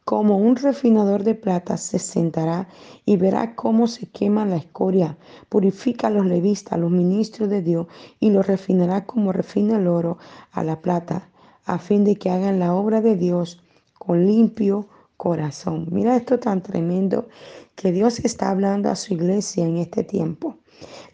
como 0.05 0.38
un 0.38 0.55
refinador 0.55 1.24
de 1.24 1.33
plata 1.33 1.77
se 1.77 1.97
sentará 1.97 2.67
y 3.05 3.17
verá 3.17 3.55
cómo 3.55 3.88
se 3.88 4.05
quema 4.05 4.45
la 4.45 4.57
escoria, 4.57 5.17
purifica 5.50 6.07
a 6.07 6.12
los 6.12 6.27
levistas, 6.27 6.74
a 6.74 6.77
los 6.77 6.91
ministros 6.91 7.50
de 7.50 7.63
Dios, 7.63 7.88
y 8.19 8.29
los 8.29 8.45
refinará 8.45 9.05
como 9.05 9.31
refina 9.31 9.77
el 9.77 9.88
oro 9.88 10.19
a 10.51 10.63
la 10.63 10.79
plata, 10.81 11.29
a 11.65 11.79
fin 11.79 12.03
de 12.03 12.17
que 12.17 12.29
hagan 12.29 12.59
la 12.59 12.75
obra 12.75 13.01
de 13.01 13.15
Dios 13.15 13.63
con 13.97 14.27
limpio 14.27 14.88
corazón. 15.17 15.88
Mira 15.91 16.15
esto 16.15 16.39
tan 16.39 16.62
tremendo 16.62 17.27
que 17.75 17.91
Dios 17.91 18.19
está 18.19 18.50
hablando 18.50 18.89
a 18.89 18.95
su 18.95 19.13
iglesia 19.13 19.65
en 19.65 19.77
este 19.77 20.03
tiempo. 20.03 20.57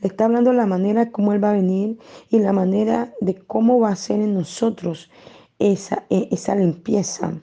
Le 0.01 0.07
está 0.07 0.25
hablando 0.25 0.53
la 0.53 0.65
manera 0.65 1.11
como 1.11 1.33
Él 1.33 1.43
va 1.43 1.51
a 1.51 1.53
venir 1.53 1.99
y 2.29 2.39
la 2.39 2.53
manera 2.53 3.13
de 3.21 3.35
cómo 3.35 3.79
va 3.79 3.89
a 3.89 3.95
ser 3.95 4.19
en 4.19 4.33
nosotros 4.33 5.09
esa, 5.59 6.05
e, 6.09 6.29
esa 6.31 6.55
limpieza. 6.55 7.41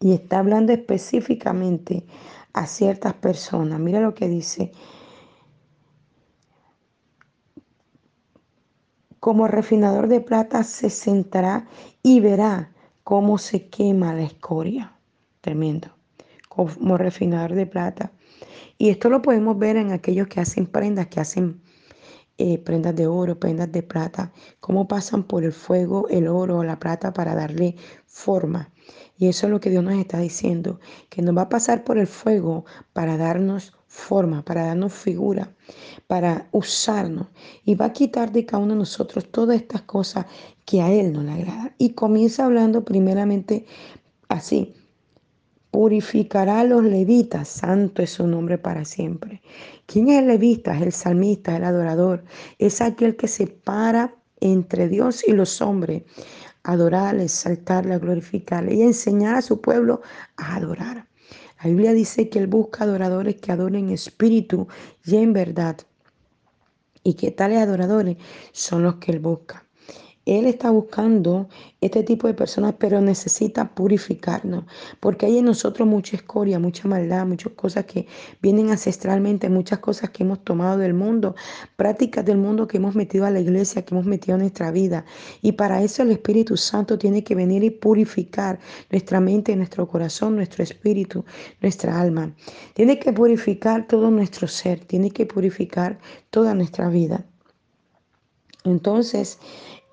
Y 0.00 0.12
está 0.12 0.38
hablando 0.38 0.72
específicamente 0.72 2.04
a 2.52 2.66
ciertas 2.66 3.14
personas. 3.14 3.78
Mira 3.80 4.00
lo 4.00 4.14
que 4.14 4.28
dice. 4.28 4.72
Como 9.20 9.48
refinador 9.48 10.08
de 10.08 10.20
plata 10.20 10.64
se 10.64 10.90
sentará 10.90 11.66
y 12.02 12.20
verá 12.20 12.72
cómo 13.02 13.38
se 13.38 13.68
quema 13.68 14.12
la 14.14 14.22
escoria. 14.22 14.93
Tremendo. 15.44 15.88
Como 16.48 16.96
refinador 16.96 17.52
de 17.52 17.66
plata 17.66 18.12
y 18.78 18.88
esto 18.88 19.10
lo 19.10 19.20
podemos 19.20 19.58
ver 19.58 19.76
en 19.76 19.92
aquellos 19.92 20.28
que 20.28 20.40
hacen 20.40 20.66
prendas, 20.66 21.08
que 21.08 21.20
hacen 21.20 21.60
eh, 22.38 22.58
prendas 22.58 22.96
de 22.96 23.06
oro, 23.06 23.38
prendas 23.38 23.70
de 23.70 23.82
plata, 23.82 24.32
cómo 24.60 24.88
pasan 24.88 25.24
por 25.24 25.44
el 25.44 25.52
fuego 25.52 26.08
el 26.08 26.26
oro 26.26 26.58
o 26.58 26.64
la 26.64 26.78
plata 26.78 27.12
para 27.12 27.34
darle 27.34 27.76
forma. 28.06 28.72
Y 29.16 29.28
eso 29.28 29.46
es 29.46 29.50
lo 29.52 29.60
que 29.60 29.70
Dios 29.70 29.84
nos 29.84 29.94
está 29.94 30.18
diciendo, 30.18 30.80
que 31.08 31.22
nos 31.22 31.36
va 31.36 31.42
a 31.42 31.48
pasar 31.48 31.84
por 31.84 31.98
el 31.98 32.06
fuego 32.06 32.64
para 32.94 33.16
darnos 33.16 33.74
forma, 33.86 34.44
para 34.44 34.64
darnos 34.64 34.92
figura, 34.92 35.54
para 36.08 36.48
usarnos. 36.52 37.28
Y 37.64 37.76
va 37.76 37.86
a 37.86 37.92
quitar 37.92 38.32
de 38.32 38.44
cada 38.46 38.62
uno 38.62 38.72
de 38.72 38.80
nosotros 38.80 39.30
todas 39.30 39.56
estas 39.56 39.82
cosas 39.82 40.26
que 40.64 40.82
a 40.82 40.90
Él 40.90 41.12
no 41.12 41.22
le 41.22 41.32
agrada. 41.32 41.74
Y 41.78 41.90
comienza 41.90 42.44
hablando 42.44 42.84
primeramente 42.84 43.66
así, 44.28 44.74
purificará 45.74 46.60
a 46.60 46.64
los 46.64 46.84
levitas, 46.84 47.48
santo 47.48 48.00
es 48.00 48.10
su 48.10 48.28
nombre 48.28 48.58
para 48.58 48.84
siempre. 48.84 49.42
¿Quién 49.86 50.08
es 50.08 50.20
el 50.20 50.28
levita? 50.28 50.76
Es 50.76 50.82
el 50.82 50.92
salmista, 50.92 51.56
el 51.56 51.64
adorador. 51.64 52.22
Es 52.60 52.80
aquel 52.80 53.16
que 53.16 53.26
se 53.26 53.48
para 53.48 54.14
entre 54.38 54.88
Dios 54.88 55.26
y 55.26 55.32
los 55.32 55.60
hombres, 55.60 56.04
adorarle, 56.62 57.24
exaltarle, 57.24 57.98
glorificarle 57.98 58.72
y 58.72 58.82
enseñar 58.82 59.34
a 59.34 59.42
su 59.42 59.60
pueblo 59.60 60.00
a 60.36 60.54
adorar. 60.54 61.08
La 61.60 61.68
Biblia 61.68 61.92
dice 61.92 62.28
que 62.28 62.38
Él 62.38 62.46
busca 62.46 62.84
adoradores 62.84 63.34
que 63.40 63.50
adoren 63.50 63.88
en 63.88 63.94
espíritu 63.94 64.68
y 65.04 65.16
en 65.16 65.32
verdad. 65.32 65.78
Y 67.02 67.14
que 67.14 67.32
tales 67.32 67.58
adoradores 67.58 68.16
son 68.52 68.84
los 68.84 68.94
que 68.98 69.10
Él 69.10 69.18
busca. 69.18 69.63
Él 70.26 70.46
está 70.46 70.70
buscando 70.70 71.48
este 71.80 72.02
tipo 72.02 72.26
de 72.26 72.34
personas, 72.34 72.74
pero 72.78 73.00
necesita 73.00 73.74
purificarnos, 73.74 74.64
porque 75.00 75.26
hay 75.26 75.38
en 75.38 75.44
nosotros 75.44 75.86
mucha 75.86 76.16
escoria, 76.16 76.58
mucha 76.58 76.88
maldad, 76.88 77.26
muchas 77.26 77.52
cosas 77.52 77.84
que 77.84 78.06
vienen 78.40 78.70
ancestralmente, 78.70 79.50
muchas 79.50 79.80
cosas 79.80 80.10
que 80.10 80.22
hemos 80.22 80.42
tomado 80.42 80.78
del 80.78 80.94
mundo, 80.94 81.34
prácticas 81.76 82.24
del 82.24 82.38
mundo 82.38 82.66
que 82.66 82.78
hemos 82.78 82.94
metido 82.94 83.26
a 83.26 83.30
la 83.30 83.40
iglesia, 83.40 83.82
que 83.82 83.94
hemos 83.94 84.06
metido 84.06 84.36
en 84.36 84.42
nuestra 84.42 84.70
vida. 84.70 85.04
Y 85.42 85.52
para 85.52 85.82
eso 85.82 86.02
el 86.02 86.10
Espíritu 86.10 86.56
Santo 86.56 86.96
tiene 86.98 87.22
que 87.22 87.34
venir 87.34 87.62
y 87.62 87.70
purificar 87.70 88.58
nuestra 88.90 89.20
mente, 89.20 89.54
nuestro 89.56 89.86
corazón, 89.86 90.36
nuestro 90.36 90.64
espíritu, 90.64 91.24
nuestra 91.60 92.00
alma. 92.00 92.34
Tiene 92.72 92.98
que 92.98 93.12
purificar 93.12 93.86
todo 93.86 94.10
nuestro 94.10 94.48
ser, 94.48 94.80
tiene 94.80 95.10
que 95.10 95.26
purificar 95.26 95.98
toda 96.30 96.54
nuestra 96.54 96.88
vida. 96.88 97.26
Entonces, 98.64 99.38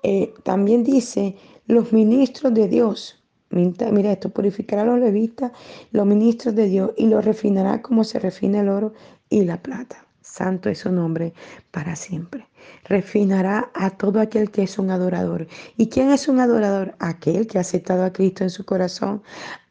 eh, 0.02 0.34
también 0.42 0.84
dice 0.84 1.36
los 1.66 1.92
ministros 1.92 2.52
de 2.54 2.68
Dios. 2.68 3.18
Mira 3.50 4.12
esto, 4.12 4.30
purificará 4.30 4.82
a 4.82 4.86
los 4.86 4.98
levitas, 4.98 5.52
los 5.90 6.06
ministros 6.06 6.54
de 6.54 6.66
Dios, 6.66 6.92
y 6.96 7.06
los 7.06 7.24
refinará 7.24 7.82
como 7.82 8.02
se 8.02 8.18
refina 8.18 8.60
el 8.60 8.70
oro 8.70 8.94
y 9.28 9.44
la 9.44 9.62
plata. 9.62 10.06
Santo 10.32 10.70
es 10.70 10.78
su 10.78 10.90
nombre 10.90 11.34
para 11.70 11.94
siempre. 11.94 12.46
Refinará 12.84 13.70
a 13.74 13.90
todo 13.90 14.18
aquel 14.18 14.50
que 14.50 14.62
es 14.62 14.78
un 14.78 14.90
adorador. 14.90 15.46
¿Y 15.76 15.90
quién 15.90 16.10
es 16.10 16.26
un 16.26 16.40
adorador? 16.40 16.94
Aquel 17.00 17.46
que 17.46 17.58
ha 17.58 17.60
aceptado 17.60 18.02
a 18.02 18.14
Cristo 18.14 18.42
en 18.42 18.48
su 18.48 18.64
corazón, 18.64 19.22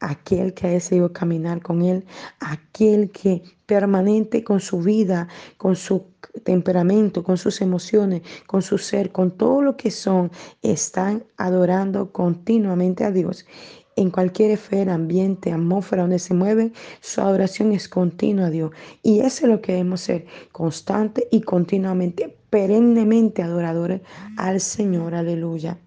aquel 0.01 0.53
que 0.53 0.67
ha 0.67 0.69
decidido 0.69 1.11
caminar 1.11 1.63
con 1.63 1.81
Él, 1.81 2.05
aquel 2.39 3.09
que 3.09 3.41
permanente 3.65 4.43
con 4.43 4.59
su 4.59 4.81
vida, 4.81 5.27
con 5.57 5.75
su 5.75 6.05
temperamento, 6.43 7.23
con 7.23 7.37
sus 7.37 7.59
emociones, 7.61 8.21
con 8.45 8.61
su 8.61 8.77
ser, 8.77 9.11
con 9.11 9.31
todo 9.31 9.63
lo 9.63 9.77
que 9.77 9.89
son, 9.89 10.29
están 10.61 11.23
adorando 11.37 12.11
continuamente 12.11 13.03
a 13.03 13.11
Dios 13.11 13.47
en 13.95 14.09
cualquier 14.09 14.51
esfera, 14.51 14.93
ambiente, 14.93 15.51
atmósfera 15.51 16.03
donde 16.03 16.19
se 16.19 16.33
mueve, 16.33 16.71
su 17.01 17.21
adoración 17.21 17.71
es 17.71 17.89
continua 17.89 18.47
a 18.47 18.49
Dios. 18.49 18.71
Y 19.03 19.19
eso 19.19 19.45
es 19.45 19.51
lo 19.51 19.61
que 19.61 19.73
debemos 19.73 20.01
ser, 20.01 20.25
constante 20.51 21.27
y 21.31 21.41
continuamente, 21.41 22.37
perennemente 22.49 23.41
adoradores 23.41 24.01
al 24.37 24.59
Señor. 24.59 25.13
Aleluya. 25.15 25.77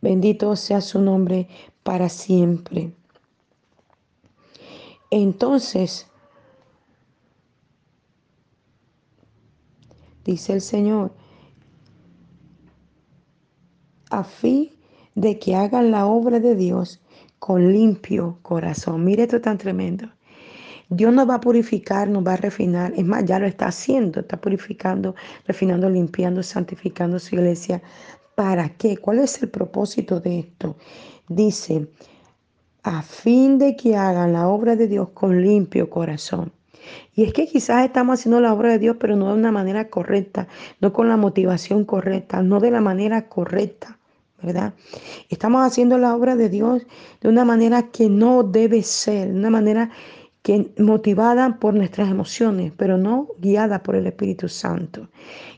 Bendito 0.00 0.54
sea 0.56 0.80
su 0.80 1.00
nombre 1.00 1.48
para 1.82 2.08
siempre. 2.08 2.92
Entonces, 5.10 6.06
dice 10.24 10.54
el 10.54 10.60
Señor, 10.60 11.12
a 14.10 14.24
fin 14.24 14.70
de 15.14 15.38
que 15.38 15.54
hagan 15.54 15.90
la 15.90 16.06
obra 16.06 16.40
de 16.40 16.54
Dios 16.56 17.00
con 17.38 17.72
limpio 17.72 18.38
corazón. 18.42 19.04
Mire 19.04 19.24
esto 19.24 19.40
tan 19.40 19.58
tremendo. 19.58 20.08
Dios 20.88 21.12
nos 21.12 21.28
va 21.28 21.36
a 21.36 21.40
purificar, 21.40 22.08
nos 22.08 22.26
va 22.26 22.34
a 22.34 22.36
refinar. 22.36 22.92
Es 22.96 23.04
más, 23.04 23.24
ya 23.24 23.38
lo 23.38 23.46
está 23.46 23.66
haciendo, 23.66 24.20
está 24.20 24.40
purificando, 24.40 25.14
refinando, 25.46 25.88
limpiando, 25.88 26.42
santificando 26.42 27.18
su 27.18 27.34
iglesia. 27.34 27.82
¿Para 28.34 28.68
qué? 28.70 28.96
¿Cuál 28.96 29.20
es 29.20 29.42
el 29.42 29.48
propósito 29.48 30.20
de 30.20 30.40
esto? 30.40 30.76
Dice, 31.28 31.88
a 32.82 33.02
fin 33.02 33.58
de 33.58 33.76
que 33.76 33.96
hagan 33.96 34.32
la 34.32 34.48
obra 34.48 34.76
de 34.76 34.88
Dios 34.88 35.08
con 35.14 35.42
limpio 35.42 35.88
corazón. 35.88 36.52
Y 37.14 37.24
es 37.24 37.32
que 37.32 37.46
quizás 37.46 37.84
estamos 37.84 38.20
haciendo 38.20 38.40
la 38.40 38.52
obra 38.52 38.70
de 38.70 38.78
Dios, 38.78 38.96
pero 39.00 39.16
no 39.16 39.28
de 39.28 39.34
una 39.34 39.52
manera 39.52 39.88
correcta, 39.88 40.48
no 40.80 40.92
con 40.92 41.08
la 41.08 41.16
motivación 41.16 41.84
correcta, 41.84 42.42
no 42.42 42.60
de 42.60 42.70
la 42.70 42.80
manera 42.80 43.28
correcta, 43.28 43.98
¿verdad? 44.44 44.74
Estamos 45.28 45.66
haciendo 45.66 45.98
la 45.98 46.14
obra 46.14 46.36
de 46.36 46.48
Dios 46.48 46.82
de 47.20 47.28
una 47.28 47.44
manera 47.44 47.90
que 47.90 48.08
no 48.08 48.42
debe 48.42 48.82
ser, 48.82 49.32
de 49.32 49.38
una 49.38 49.50
manera 49.50 49.90
que 50.44 50.70
motivada 50.78 51.58
por 51.58 51.72
nuestras 51.72 52.10
emociones, 52.10 52.70
pero 52.76 52.98
no 52.98 53.28
guiada 53.38 53.82
por 53.82 53.96
el 53.96 54.06
Espíritu 54.06 54.46
Santo. 54.50 55.08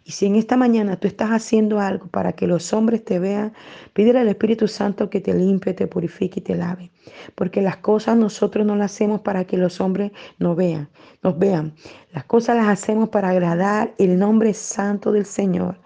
Y 0.05 0.13
si 0.13 0.27
en 0.27 0.37
esta 0.37 0.57
mañana 0.57 0.95
tú 0.95 1.09
estás 1.09 1.31
haciendo 1.31 1.81
algo 1.81 2.07
para 2.07 2.35
que 2.35 2.47
los 2.47 2.73
hombres 2.73 3.05
te 3.05 3.19
vean, 3.19 3.53
pídele 3.95 4.21
al 4.21 4.29
Espíritu 4.29 4.69
Santo 4.69 5.11
que 5.11 5.21
te 5.21 5.35
limpie, 5.35 5.75
te 5.75 5.89
purifique 5.89 6.39
y 6.39 6.43
te 6.45 6.55
lave. 6.55 6.93
Porque 7.35 7.63
las 7.63 7.79
cosas 7.79 8.17
nosotros 8.17 8.65
no 8.65 8.77
las 8.77 8.93
hacemos 8.93 9.23
para 9.23 9.45
que 9.45 9.57
los 9.57 9.81
hombres 9.81 10.13
nos 10.39 10.55
vean, 10.55 10.89
nos 11.21 11.37
vean. 11.37 11.75
Las 12.13 12.23
cosas 12.23 12.55
las 12.55 12.69
hacemos 12.69 13.09
para 13.09 13.31
agradar 13.31 13.93
el 13.99 14.17
nombre 14.17 14.55
santo 14.55 15.11
del 15.11 15.27
Señor. 15.27 15.81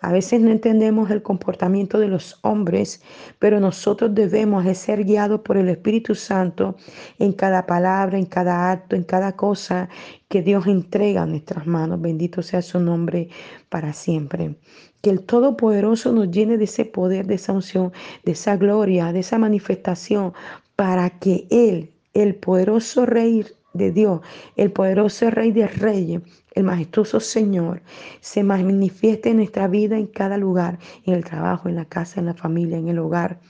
A 0.00 0.12
veces 0.12 0.40
no 0.40 0.50
entendemos 0.50 1.10
el 1.10 1.22
comportamiento 1.22 1.98
de 1.98 2.08
los 2.08 2.38
hombres, 2.42 3.02
pero 3.38 3.60
nosotros 3.60 4.14
debemos 4.14 4.64
ser 4.76 5.04
guiados 5.04 5.40
por 5.40 5.56
el 5.56 5.68
Espíritu 5.68 6.14
Santo 6.14 6.76
en 7.18 7.32
cada 7.32 7.66
palabra, 7.66 8.18
en 8.18 8.26
cada 8.26 8.70
acto, 8.70 8.96
en 8.96 9.04
cada 9.04 9.36
cosa 9.36 9.88
que 10.28 10.42
Dios 10.42 10.66
entrega 10.66 11.22
a 11.22 11.26
nuestras 11.26 11.66
manos. 11.66 12.00
Bendito 12.00 12.42
sea 12.42 12.62
su 12.62 12.80
nombre 12.80 13.28
para 13.68 13.92
siempre. 13.92 14.56
Que 15.00 15.10
el 15.10 15.24
Todopoderoso 15.24 16.12
nos 16.12 16.30
llene 16.30 16.58
de 16.58 16.64
ese 16.64 16.84
poder, 16.84 17.26
de 17.26 17.34
esa 17.34 17.52
unción, 17.52 17.92
de 18.24 18.32
esa 18.32 18.56
gloria, 18.56 19.12
de 19.12 19.20
esa 19.20 19.38
manifestación, 19.38 20.32
para 20.76 21.10
que 21.10 21.46
Él, 21.50 21.92
el 22.14 22.34
poderoso 22.34 23.06
Rey 23.06 23.44
de 23.74 23.92
Dios, 23.92 24.20
el 24.56 24.72
poderoso 24.72 25.30
Rey 25.30 25.52
de 25.52 25.66
Reyes, 25.66 26.22
el 26.54 26.64
majestuoso 26.64 27.20
Señor, 27.20 27.82
se 28.20 28.42
manifieste 28.42 29.30
en 29.30 29.38
nuestra 29.38 29.68
vida 29.68 29.98
en 29.98 30.06
cada 30.06 30.38
lugar, 30.38 30.78
en 31.04 31.14
el 31.14 31.24
trabajo, 31.24 31.68
en 31.68 31.76
la 31.76 31.84
casa, 31.84 32.20
en 32.20 32.26
la 32.26 32.34
familia, 32.34 32.78
en 32.78 32.88
el 32.88 32.98
hogar, 32.98 33.40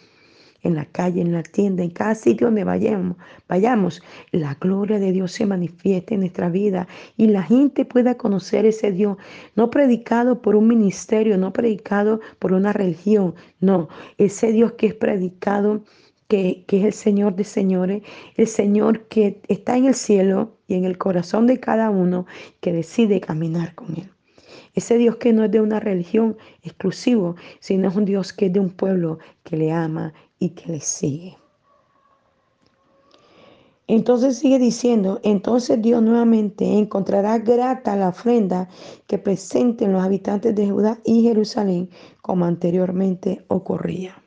en 0.62 0.75
la 0.75 0.87
calle, 0.87 1.21
en 1.21 1.33
la 1.33 1.43
tienda, 1.43 1.85
en 1.85 1.90
cada 1.90 2.14
sitio 2.14 2.47
donde 2.47 2.64
vayamos, 2.64 3.16
vayamos, 3.49 4.02
la 4.33 4.54
gloria 4.54 4.99
de 4.99 5.12
Dios 5.12 5.33
se 5.33 5.47
manifieste 5.47 6.14
en 6.14 6.21
nuestra 6.21 6.49
vida 6.49 6.88
y 7.16 7.26
la 7.28 7.43
gente 7.43 7.85
pueda 7.85 8.16
conocer 8.16 8.64
ese 8.64 8.90
Dios, 8.90 9.19
no 9.54 9.71
predicado 9.71 10.40
por 10.40 10.57
un 10.57 10.66
ministerio, 10.66 11.37
no 11.37 11.52
predicado 11.52 12.21
por 12.38 12.54
una 12.54 12.73
religión, 12.73 13.35
no, 13.61 13.88
ese 14.16 14.52
Dios 14.52 14.73
que 14.73 14.87
es 14.87 14.95
predicado 14.95 15.85
que, 16.28 16.64
es 16.69 16.85
el 16.85 16.93
Señor 16.93 17.37
de 17.37 17.45
señores, 17.45 18.02
el 18.37 18.47
Señor 18.47 19.07
que 19.09 19.40
está 19.49 19.76
en 19.76 19.87
el 19.87 19.95
cielo 19.95 20.57
y 20.66 20.75
en 20.75 20.85
el 20.85 20.99
corazón 20.99 21.47
de 21.47 21.61
cada 21.61 21.90
uno 21.90 22.26
que 22.61 22.73
decide 22.73 23.21
caminar 23.21 23.75
con 23.75 23.97
Él. 23.97 24.11
Ese 24.75 24.99
Dios 24.99 25.16
que 25.16 25.33
no 25.33 25.45
es 25.45 25.50
de 25.50 25.61
una 25.61 25.81
religión 25.81 26.37
exclusivo, 26.62 27.37
sino 27.61 27.88
es 27.88 27.94
un 27.94 28.05
Dios 28.05 28.33
que 28.33 28.46
es 28.46 28.53
de 28.53 28.61
un 28.61 28.70
pueblo 28.70 29.18
que 29.44 29.57
le 29.57 29.70
ama 29.70 30.12
y 30.38 30.51
que 30.51 30.72
le 30.72 30.81
sigue. 30.81 31.37
Entonces 33.87 34.38
sigue 34.38 34.59
diciendo, 34.59 35.20
entonces 35.22 35.81
Dios 35.83 36.03
nuevamente 36.03 36.64
encontrará 36.79 37.38
grata 37.38 37.94
la 37.96 38.09
ofrenda 38.09 38.68
que 39.07 39.18
presenten 39.18 39.92
los 39.92 40.03
habitantes 40.03 40.55
de 40.55 40.70
Judá 40.70 40.99
y 41.05 41.22
Jerusalén 41.22 41.90
como 42.22 42.46
anteriormente 42.46 43.44
ocurría. 43.49 44.24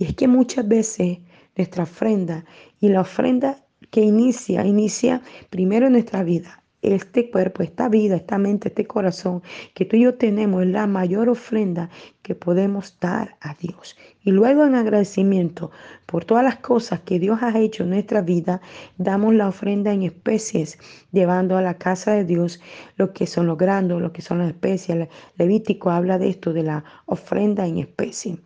Y 0.00 0.06
es 0.06 0.14
que 0.14 0.28
muchas 0.28 0.66
veces 0.66 1.18
nuestra 1.58 1.82
ofrenda 1.82 2.46
y 2.80 2.88
la 2.88 3.02
ofrenda 3.02 3.66
que 3.90 4.00
inicia, 4.00 4.64
inicia 4.64 5.20
primero 5.50 5.88
en 5.88 5.92
nuestra 5.92 6.24
vida. 6.24 6.62
Este 6.80 7.30
cuerpo, 7.30 7.62
esta 7.62 7.90
vida, 7.90 8.16
esta 8.16 8.38
mente, 8.38 8.68
este 8.68 8.86
corazón 8.86 9.42
que 9.74 9.84
tú 9.84 9.96
y 9.96 10.04
yo 10.04 10.14
tenemos 10.14 10.62
es 10.62 10.68
la 10.68 10.86
mayor 10.86 11.28
ofrenda 11.28 11.90
que 12.22 12.34
podemos 12.34 12.96
dar 12.98 13.36
a 13.42 13.52
Dios. 13.52 13.94
Y 14.22 14.30
luego 14.30 14.64
en 14.64 14.74
agradecimiento 14.74 15.70
por 16.06 16.24
todas 16.24 16.44
las 16.44 16.56
cosas 16.56 17.00
que 17.00 17.18
Dios 17.18 17.42
ha 17.42 17.58
hecho 17.58 17.82
en 17.82 17.90
nuestra 17.90 18.22
vida, 18.22 18.62
damos 18.96 19.34
la 19.34 19.48
ofrenda 19.48 19.92
en 19.92 20.04
especies, 20.04 20.78
llevando 21.12 21.58
a 21.58 21.62
la 21.62 21.76
casa 21.76 22.12
de 22.12 22.24
Dios 22.24 22.58
lo 22.96 23.12
que 23.12 23.26
son 23.26 23.46
los 23.46 23.58
grandes, 23.58 24.00
lo 24.00 24.14
que 24.14 24.22
son 24.22 24.38
las 24.38 24.48
especies. 24.48 25.08
Levítico 25.36 25.90
habla 25.90 26.18
de 26.18 26.30
esto, 26.30 26.54
de 26.54 26.62
la 26.62 26.84
ofrenda 27.04 27.66
en 27.66 27.76
especie. 27.76 28.38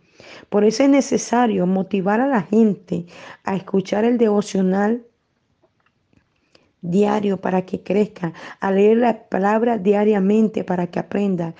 Por 0.49 0.63
eso 0.63 0.83
es 0.83 0.89
necesario 0.89 1.65
motivar 1.65 2.21
a 2.21 2.27
la 2.27 2.41
gente 2.41 3.05
a 3.43 3.55
escuchar 3.55 4.05
el 4.05 4.17
devocional 4.17 5.05
diario 6.81 7.41
para 7.41 7.65
que 7.65 7.81
crezca, 7.81 8.33
a 8.59 8.71
leer 8.71 8.97
la 8.97 9.27
palabra 9.27 9.77
diariamente 9.77 10.63
para 10.63 10.87
que 10.87 10.99
aprenda, 10.99 11.55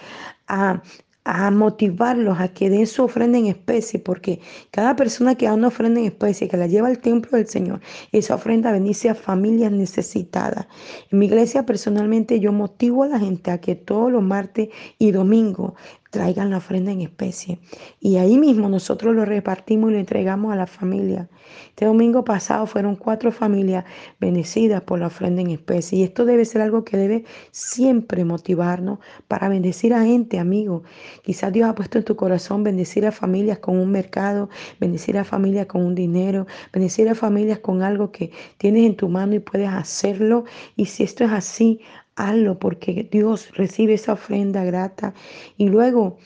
a 0.47 0.81
a 1.25 1.49
motivarlos 1.49 2.39
a 2.39 2.49
que 2.49 2.69
den 2.69 2.85
su 2.85 3.03
ofrenda 3.03 3.39
en 3.39 3.47
especie, 3.47 3.99
porque 3.99 4.39
cada 4.71 4.95
persona 4.95 5.33
que 5.35 5.47
da 5.47 5.53
una 5.53 5.69
ofrenda 5.69 5.99
en 5.99 6.05
especie, 6.05 6.47
que 6.47 6.55
la 6.55 6.67
lleva 6.67 6.87
al 6.87 6.99
templo 6.99 7.37
del 7.37 7.47
Señor, 7.47 7.81
esa 8.11 8.35
ofrenda 8.35 8.71
bendice 8.71 9.09
a 9.09 9.15
familias 9.15 9.71
necesitadas. 9.71 10.67
En 11.11 11.19
mi 11.19 11.25
iglesia 11.25 11.65
personalmente 11.65 12.39
yo 12.39 12.53
motivo 12.53 13.03
a 13.03 13.07
la 13.07 13.19
gente 13.19 13.49
a 13.49 13.59
que 13.59 13.75
todos 13.75 14.11
los 14.11 14.21
martes 14.21 14.69
y 14.99 15.11
domingos 15.11 15.73
traigan 16.15 16.49
la 16.49 16.57
ofrenda 16.57 16.93
en 16.93 17.01
especie. 17.01 17.59
Y 17.99 18.15
ahí 18.15 18.37
mismo 18.37 18.69
nosotros 18.69 19.13
lo 19.13 19.25
repartimos 19.25 19.89
y 19.89 19.95
lo 19.95 19.99
entregamos 19.99 20.53
a 20.53 20.55
la 20.55 20.65
familia. 20.65 21.27
Este 21.71 21.83
domingo 21.83 22.23
pasado 22.23 22.65
fueron 22.67 22.95
cuatro 22.95 23.33
familias 23.33 23.83
bendecidas 24.17 24.81
por 24.81 24.99
la 24.99 25.07
ofrenda 25.07 25.41
en 25.41 25.49
especie. 25.49 25.99
Y 25.99 26.03
esto 26.03 26.23
debe 26.23 26.45
ser 26.45 26.61
algo 26.61 26.85
que 26.85 26.95
debe 26.95 27.25
siempre 27.51 28.23
motivarnos 28.23 28.99
para 29.27 29.49
bendecir 29.49 29.93
a 29.93 30.05
gente, 30.05 30.39
amigo. 30.39 30.83
Quizás 31.21 31.51
Dios 31.51 31.67
ha 31.67 31.75
puesto 31.75 31.97
en 31.97 32.05
tu 32.05 32.15
corazón 32.15 32.63
bendecir 32.63 33.05
a 33.05 33.11
familias 33.11 33.59
con 33.59 33.77
un 33.77 33.91
mercado, 33.91 34.49
bendecir 34.79 35.17
a 35.17 35.25
familias 35.25 35.65
con 35.65 35.85
un 35.85 35.95
dinero, 35.95 36.47
bendecir 36.71 37.09
a 37.09 37.15
familias 37.15 37.59
con 37.59 37.81
algo 37.81 38.09
que 38.13 38.31
tienes 38.57 38.85
en 38.85 38.95
tu 38.95 39.09
mano 39.09 39.35
y 39.35 39.39
puedes 39.39 39.67
hacerlo. 39.67 40.45
Y 40.77 40.85
si 40.85 41.03
esto 41.03 41.25
es 41.25 41.31
así, 41.31 41.81
hazlo 42.15 42.59
porque 42.59 43.07
Dios 43.11 43.51
recibe 43.55 43.93
esa 43.93 44.13
ofrenda 44.13 44.63
grata. 44.63 45.13
Y 45.57 45.69
luego 45.69 46.17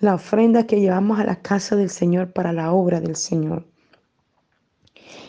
la 0.00 0.14
ofrenda 0.14 0.66
que 0.66 0.80
llevamos 0.80 1.18
a 1.18 1.24
la 1.24 1.42
casa 1.42 1.76
del 1.76 1.90
Señor 1.90 2.32
para 2.32 2.52
la 2.52 2.72
obra 2.72 3.00
del 3.00 3.16
Señor. 3.16 3.66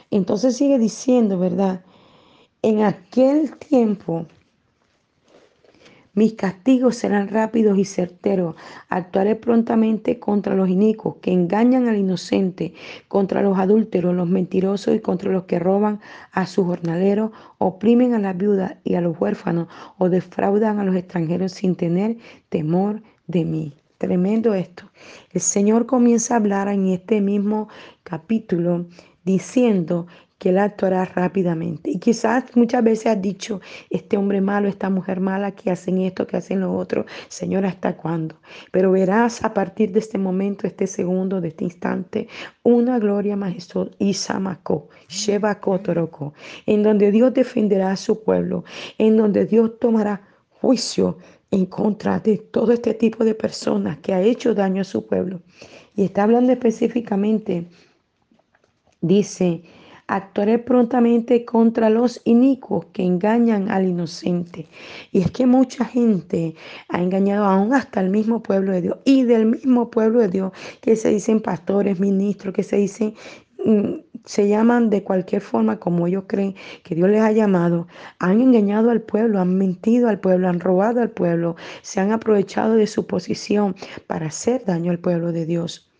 Entonces 0.09 0.57
sigue 0.57 0.77
diciendo, 0.77 1.39
¿verdad? 1.39 1.83
En 2.61 2.83
aquel 2.83 3.57
tiempo 3.57 4.27
mis 6.13 6.33
castigos 6.33 6.97
serán 6.97 7.29
rápidos 7.29 7.77
y 7.77 7.85
certeros. 7.85 8.55
Actuaré 8.89 9.35
prontamente 9.35 10.19
contra 10.19 10.55
los 10.55 10.69
inicuos 10.69 11.15
que 11.21 11.31
engañan 11.31 11.87
al 11.87 11.97
inocente, 11.97 12.73
contra 13.07 13.41
los 13.41 13.57
adúlteros, 13.57 14.13
los 14.13 14.27
mentirosos 14.27 14.95
y 14.95 14.99
contra 14.99 15.31
los 15.31 15.43
que 15.43 15.59
roban 15.59 16.01
a 16.31 16.45
sus 16.47 16.65
jornaleros, 16.65 17.31
oprimen 17.57 18.13
a 18.13 18.19
las 18.19 18.37
viudas 18.37 18.75
y 18.83 18.95
a 18.95 19.01
los 19.01 19.19
huérfanos 19.19 19.67
o 19.97 20.09
defraudan 20.09 20.79
a 20.79 20.83
los 20.83 20.95
extranjeros 20.95 21.53
sin 21.53 21.75
tener 21.75 22.17
temor 22.49 23.01
de 23.27 23.45
mí. 23.45 23.73
Tremendo 23.97 24.55
esto. 24.55 24.89
El 25.31 25.41
Señor 25.41 25.85
comienza 25.85 26.33
a 26.33 26.37
hablar 26.37 26.67
en 26.67 26.87
este 26.87 27.21
mismo 27.21 27.69
capítulo 28.03 28.87
diciendo 29.23 30.07
que 30.41 30.49
Él 30.49 30.57
actuará 30.57 31.05
rápidamente. 31.05 31.91
Y 31.91 31.99
quizás 31.99 32.45
muchas 32.55 32.83
veces 32.83 33.05
has 33.05 33.21
dicho, 33.21 33.61
este 33.91 34.17
hombre 34.17 34.41
malo, 34.41 34.67
esta 34.67 34.89
mujer 34.89 35.19
mala, 35.19 35.51
que 35.51 35.69
hacen 35.69 35.99
esto, 35.99 36.25
que 36.25 36.35
hacen 36.35 36.61
lo 36.61 36.73
otro, 36.73 37.05
Señor, 37.29 37.63
¿hasta 37.63 37.95
cuándo? 37.95 38.37
Pero 38.71 38.91
verás 38.91 39.43
a 39.43 39.53
partir 39.53 39.91
de 39.91 39.99
este 39.99 40.17
momento, 40.17 40.65
este 40.65 40.87
segundo, 40.87 41.41
de 41.41 41.49
este 41.49 41.65
instante, 41.65 42.27
una 42.63 42.97
gloria 42.97 43.35
majestuosa, 43.35 43.91
Isamako, 43.99 44.89
Toroko, 45.83 46.33
en 46.65 46.81
donde 46.81 47.11
Dios 47.11 47.35
defenderá 47.35 47.91
a 47.91 47.95
su 47.95 48.23
pueblo, 48.23 48.63
en 48.97 49.17
donde 49.17 49.45
Dios 49.45 49.77
tomará 49.77 50.27
juicio 50.49 51.19
en 51.51 51.67
contra 51.67 52.19
de 52.19 52.39
todo 52.39 52.71
este 52.71 52.95
tipo 52.95 53.23
de 53.23 53.35
personas 53.35 53.99
que 53.99 54.15
ha 54.15 54.21
hecho 54.23 54.55
daño 54.55 54.81
a 54.81 54.85
su 54.85 55.05
pueblo. 55.05 55.43
Y 55.95 56.05
está 56.05 56.23
hablando 56.23 56.51
específicamente, 56.51 57.67
dice, 59.01 59.61
Actuaré 60.07 60.59
prontamente 60.59 61.45
contra 61.45 61.89
los 61.89 62.21
inicuos 62.25 62.85
que 62.93 63.03
engañan 63.03 63.69
al 63.69 63.87
inocente. 63.87 64.67
Y 65.11 65.21
es 65.21 65.31
que 65.31 65.45
mucha 65.45 65.85
gente 65.85 66.55
ha 66.89 67.01
engañado 67.01 67.45
aún 67.45 67.73
hasta 67.73 68.01
el 68.01 68.09
mismo 68.09 68.41
pueblo 68.43 68.71
de 68.71 68.81
Dios 68.81 68.97
y 69.05 69.23
del 69.23 69.45
mismo 69.45 69.89
pueblo 69.89 70.19
de 70.19 70.27
Dios 70.27 70.51
que 70.81 70.95
se 70.95 71.09
dicen 71.09 71.41
pastores, 71.41 71.99
ministros, 71.99 72.53
que 72.53 72.63
se 72.63 72.77
dicen 72.77 73.13
mm, 73.65 74.11
se 74.25 74.47
llaman 74.47 74.89
de 74.89 75.03
cualquier 75.03 75.41
forma 75.41 75.79
como 75.79 76.07
ellos 76.07 76.25
creen 76.27 76.55
que 76.83 76.95
Dios 76.95 77.09
les 77.09 77.21
ha 77.21 77.31
llamado, 77.31 77.87
han 78.19 78.41
engañado 78.41 78.91
al 78.91 79.01
pueblo, 79.01 79.39
han 79.39 79.57
mentido 79.57 80.09
al 80.09 80.19
pueblo, 80.19 80.47
han 80.47 80.59
robado 80.59 81.01
al 81.01 81.09
pueblo, 81.09 81.55
se 81.81 81.99
han 81.99 82.11
aprovechado 82.11 82.75
de 82.75 82.87
su 82.87 83.07
posición 83.07 83.75
para 84.07 84.27
hacer 84.27 84.63
daño 84.65 84.91
al 84.91 84.99
pueblo 84.99 85.31
de 85.31 85.45
Dios. 85.45 85.90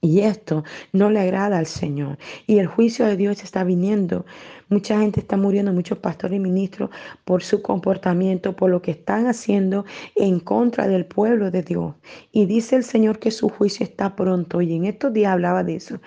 Y 0.00 0.20
esto 0.20 0.62
no 0.92 1.10
le 1.10 1.18
agrada 1.18 1.58
al 1.58 1.66
Señor. 1.66 2.18
Y 2.46 2.58
el 2.60 2.68
juicio 2.68 3.04
de 3.04 3.16
Dios 3.16 3.42
está 3.42 3.64
viniendo. 3.64 4.24
Mucha 4.68 5.00
gente 5.00 5.18
está 5.18 5.36
muriendo, 5.36 5.72
muchos 5.72 5.98
pastores 5.98 6.36
y 6.36 6.40
ministros, 6.40 6.90
por 7.24 7.42
su 7.42 7.62
comportamiento, 7.62 8.54
por 8.54 8.70
lo 8.70 8.80
que 8.80 8.92
están 8.92 9.26
haciendo 9.26 9.84
en 10.14 10.38
contra 10.38 10.86
del 10.86 11.04
pueblo 11.04 11.50
de 11.50 11.62
Dios. 11.62 11.94
Y 12.30 12.46
dice 12.46 12.76
el 12.76 12.84
Señor 12.84 13.18
que 13.18 13.32
su 13.32 13.48
juicio 13.48 13.84
está 13.84 14.14
pronto. 14.14 14.60
Y 14.60 14.74
en 14.74 14.84
estos 14.84 15.12
días 15.12 15.32
hablaba 15.32 15.64
de 15.64 15.76
eso. 15.76 15.98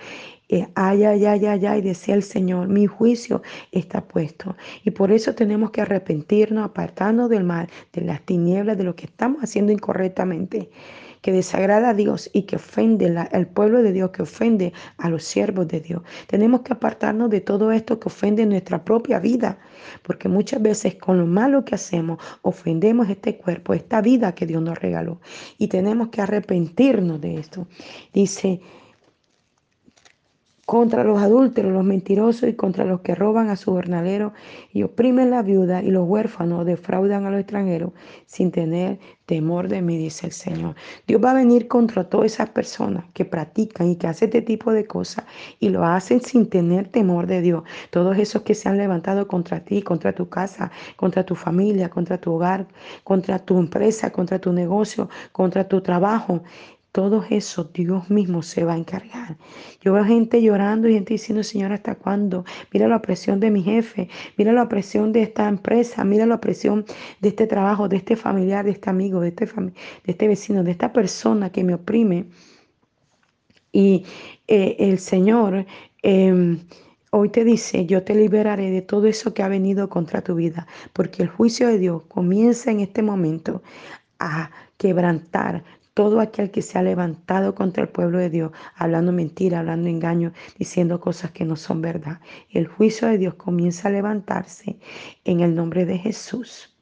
Eh, 0.48 0.68
ay, 0.74 1.04
ay, 1.04 1.26
ay, 1.26 1.46
ay, 1.46 1.66
ay, 1.66 1.82
decía 1.82 2.14
el 2.14 2.22
Señor, 2.22 2.68
mi 2.68 2.86
juicio 2.86 3.42
está 3.72 4.06
puesto. 4.06 4.56
Y 4.84 4.92
por 4.92 5.12
eso 5.12 5.34
tenemos 5.34 5.70
que 5.70 5.82
arrepentirnos, 5.82 6.64
apartarnos 6.64 7.28
del 7.28 7.44
mal, 7.44 7.68
de 7.92 8.02
las 8.02 8.22
tinieblas, 8.22 8.78
de 8.78 8.84
lo 8.84 8.96
que 8.96 9.06
estamos 9.06 9.42
haciendo 9.42 9.72
incorrectamente 9.72 10.70
que 11.22 11.32
desagrada 11.32 11.90
a 11.90 11.94
Dios 11.94 12.28
y 12.32 12.42
que 12.42 12.56
ofende 12.56 13.06
al 13.16 13.46
pueblo 13.46 13.82
de 13.82 13.92
Dios, 13.92 14.10
que 14.10 14.22
ofende 14.22 14.72
a 14.98 15.08
los 15.08 15.24
siervos 15.24 15.68
de 15.68 15.80
Dios. 15.80 16.02
Tenemos 16.26 16.60
que 16.60 16.74
apartarnos 16.74 17.30
de 17.30 17.40
todo 17.40 17.72
esto 17.72 17.98
que 17.98 18.08
ofende 18.08 18.44
nuestra 18.44 18.84
propia 18.84 19.20
vida, 19.20 19.58
porque 20.02 20.28
muchas 20.28 20.60
veces 20.60 20.96
con 20.96 21.18
lo 21.18 21.26
malo 21.26 21.64
que 21.64 21.76
hacemos 21.76 22.18
ofendemos 22.42 23.08
este 23.08 23.38
cuerpo, 23.38 23.72
esta 23.72 24.02
vida 24.02 24.34
que 24.34 24.46
Dios 24.46 24.60
nos 24.62 24.78
regaló. 24.78 25.20
Y 25.58 25.68
tenemos 25.68 26.08
que 26.08 26.20
arrepentirnos 26.20 27.20
de 27.20 27.36
esto. 27.36 27.66
Dice, 28.12 28.60
contra 30.66 31.02
los 31.02 31.20
adúlteros, 31.20 31.72
los 31.72 31.84
mentirosos 31.84 32.48
y 32.48 32.54
contra 32.54 32.84
los 32.84 33.00
que 33.00 33.14
roban 33.14 33.50
a 33.50 33.56
su 33.56 33.72
jornalero 33.72 34.32
y 34.72 34.84
oprimen 34.84 35.30
la 35.30 35.42
viuda 35.42 35.82
y 35.82 35.90
los 35.90 36.06
huérfanos, 36.06 36.64
defraudan 36.64 37.26
a 37.26 37.30
los 37.30 37.40
extranjeros 37.40 37.92
sin 38.26 38.52
tener 38.52 39.00
temor 39.26 39.68
de 39.68 39.82
mí, 39.82 39.96
dice 39.96 40.26
el 40.26 40.32
Señor. 40.32 40.76
Dios 41.06 41.22
va 41.22 41.32
a 41.32 41.34
venir 41.34 41.66
contra 41.66 42.04
todas 42.04 42.32
esas 42.32 42.50
personas 42.50 43.04
que 43.12 43.24
practican 43.24 43.88
y 43.88 43.96
que 43.96 44.06
hacen 44.06 44.28
este 44.28 44.42
tipo 44.42 44.72
de 44.72 44.86
cosas 44.86 45.24
y 45.58 45.68
lo 45.70 45.84
hacen 45.84 46.20
sin 46.20 46.48
tener 46.48 46.88
temor 46.88 47.26
de 47.26 47.40
Dios. 47.40 47.64
Todos 47.90 48.16
esos 48.18 48.42
que 48.42 48.54
se 48.54 48.68
han 48.68 48.78
levantado 48.78 49.26
contra 49.26 49.60
ti, 49.60 49.82
contra 49.82 50.12
tu 50.12 50.28
casa, 50.28 50.70
contra 50.96 51.24
tu 51.24 51.34
familia, 51.34 51.88
contra 51.88 52.18
tu 52.18 52.34
hogar, 52.34 52.66
contra 53.04 53.38
tu 53.40 53.58
empresa, 53.58 54.10
contra 54.10 54.38
tu 54.38 54.52
negocio, 54.52 55.08
contra 55.32 55.66
tu 55.66 55.80
trabajo 55.80 56.42
todo 56.92 57.24
eso 57.30 57.64
Dios 57.64 58.10
mismo 58.10 58.42
se 58.42 58.64
va 58.64 58.74
a 58.74 58.76
encargar. 58.76 59.38
Yo 59.80 59.94
veo 59.94 60.04
gente 60.04 60.42
llorando 60.42 60.88
y 60.88 60.94
gente 60.94 61.14
diciendo, 61.14 61.42
Señor, 61.42 61.72
¿hasta 61.72 61.94
cuándo? 61.94 62.44
Mira 62.70 62.86
la 62.86 63.00
presión 63.00 63.40
de 63.40 63.50
mi 63.50 63.62
jefe, 63.62 64.08
mira 64.36 64.52
la 64.52 64.68
presión 64.68 65.12
de 65.12 65.22
esta 65.22 65.48
empresa, 65.48 66.04
mira 66.04 66.26
la 66.26 66.40
presión 66.40 66.84
de 67.20 67.30
este 67.30 67.46
trabajo, 67.46 67.88
de 67.88 67.96
este 67.96 68.14
familiar, 68.14 68.66
de 68.66 68.72
este 68.72 68.90
amigo, 68.90 69.20
de 69.20 69.28
este, 69.28 69.46
de 69.46 69.72
este 70.04 70.28
vecino, 70.28 70.62
de 70.62 70.70
esta 70.70 70.92
persona 70.92 71.50
que 71.50 71.64
me 71.64 71.74
oprime. 71.74 72.26
Y 73.72 74.04
eh, 74.46 74.76
el 74.78 74.98
Señor... 74.98 75.66
Em, 76.02 76.60
hoy 77.14 77.28
te 77.28 77.44
dice, 77.44 77.84
yo 77.84 78.02
te 78.02 78.14
liberaré 78.14 78.70
de 78.70 78.80
todo 78.80 79.06
eso 79.06 79.34
que 79.34 79.42
ha 79.42 79.48
venido 79.48 79.90
contra 79.90 80.22
tu 80.22 80.34
vida, 80.34 80.66
porque 80.94 81.22
el 81.22 81.28
juicio 81.28 81.68
de 81.68 81.78
Dios 81.78 82.04
comienza 82.08 82.70
en 82.70 82.80
este 82.80 83.02
momento 83.02 83.62
a 84.18 84.50
quebrantar 84.78 85.62
todo 85.94 86.20
aquel 86.20 86.50
que 86.50 86.62
se 86.62 86.78
ha 86.78 86.82
levantado 86.82 87.54
contra 87.54 87.82
el 87.82 87.88
pueblo 87.88 88.18
de 88.18 88.30
Dios, 88.30 88.52
hablando 88.74 89.12
mentira, 89.12 89.60
hablando 89.60 89.88
engaño, 89.88 90.32
diciendo 90.58 91.00
cosas 91.00 91.32
que 91.32 91.44
no 91.44 91.56
son 91.56 91.82
verdad. 91.82 92.20
El 92.50 92.66
juicio 92.66 93.08
de 93.08 93.18
Dios 93.18 93.34
comienza 93.34 93.88
a 93.88 93.92
levantarse 93.92 94.78
en 95.24 95.40
el 95.40 95.54
nombre 95.54 95.84
de 95.84 95.98
Jesús. 95.98 96.72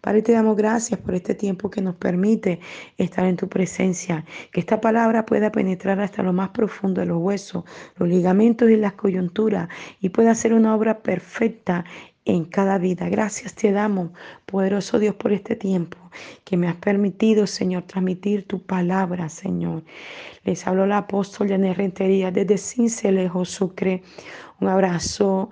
Padre, 0.00 0.22
te 0.22 0.32
damos 0.32 0.56
gracias 0.56 1.00
por 1.00 1.14
este 1.14 1.34
tiempo 1.34 1.70
que 1.70 1.80
nos 1.80 1.96
permite 1.96 2.60
estar 2.96 3.24
en 3.24 3.36
tu 3.36 3.48
presencia. 3.48 4.24
Que 4.52 4.60
esta 4.60 4.80
palabra 4.80 5.26
pueda 5.26 5.50
penetrar 5.52 6.00
hasta 6.00 6.22
lo 6.22 6.32
más 6.32 6.50
profundo 6.50 7.00
de 7.00 7.06
los 7.06 7.18
huesos, 7.18 7.64
los 7.96 8.08
ligamentos 8.08 8.70
y 8.70 8.76
las 8.76 8.92
coyunturas 8.92 9.68
y 10.00 10.10
pueda 10.10 10.34
ser 10.34 10.54
una 10.54 10.74
obra 10.74 11.02
perfecta 11.02 11.84
en 12.26 12.44
cada 12.44 12.76
vida. 12.76 13.08
Gracias 13.08 13.54
te 13.54 13.72
damos, 13.72 14.10
poderoso 14.44 14.98
Dios, 14.98 15.14
por 15.14 15.32
este 15.32 15.56
tiempo 15.56 15.96
que 16.44 16.56
me 16.56 16.68
has 16.68 16.76
permitido, 16.76 17.46
Señor, 17.46 17.84
transmitir 17.84 18.46
tu 18.46 18.60
palabra, 18.62 19.28
Señor. 19.28 19.84
Les 20.44 20.66
habló 20.66 20.86
la 20.86 20.98
apóstol 20.98 21.48
Janet 21.48 21.76
Rentería 21.76 22.30
desde 22.30 22.58
Cincelejo, 22.58 23.44
Sucre. 23.44 24.02
Un 24.60 24.68
abrazo 24.68 25.50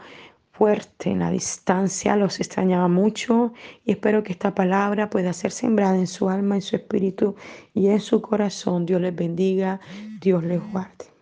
fuerte 0.52 1.10
en 1.10 1.20
la 1.20 1.30
distancia, 1.30 2.16
los 2.16 2.38
extrañaba 2.38 2.88
mucho 2.88 3.52
y 3.84 3.92
espero 3.92 4.22
que 4.22 4.32
esta 4.32 4.54
palabra 4.54 5.10
pueda 5.10 5.32
ser 5.32 5.50
sembrada 5.50 5.96
en 5.96 6.06
su 6.06 6.28
alma, 6.28 6.54
en 6.56 6.62
su 6.62 6.76
espíritu 6.76 7.34
y 7.72 7.88
en 7.88 8.00
su 8.00 8.20
corazón. 8.20 8.86
Dios 8.86 9.00
les 9.00 9.14
bendiga, 9.14 9.80
Dios 10.20 10.44
les 10.44 10.60
guarde. 10.72 11.13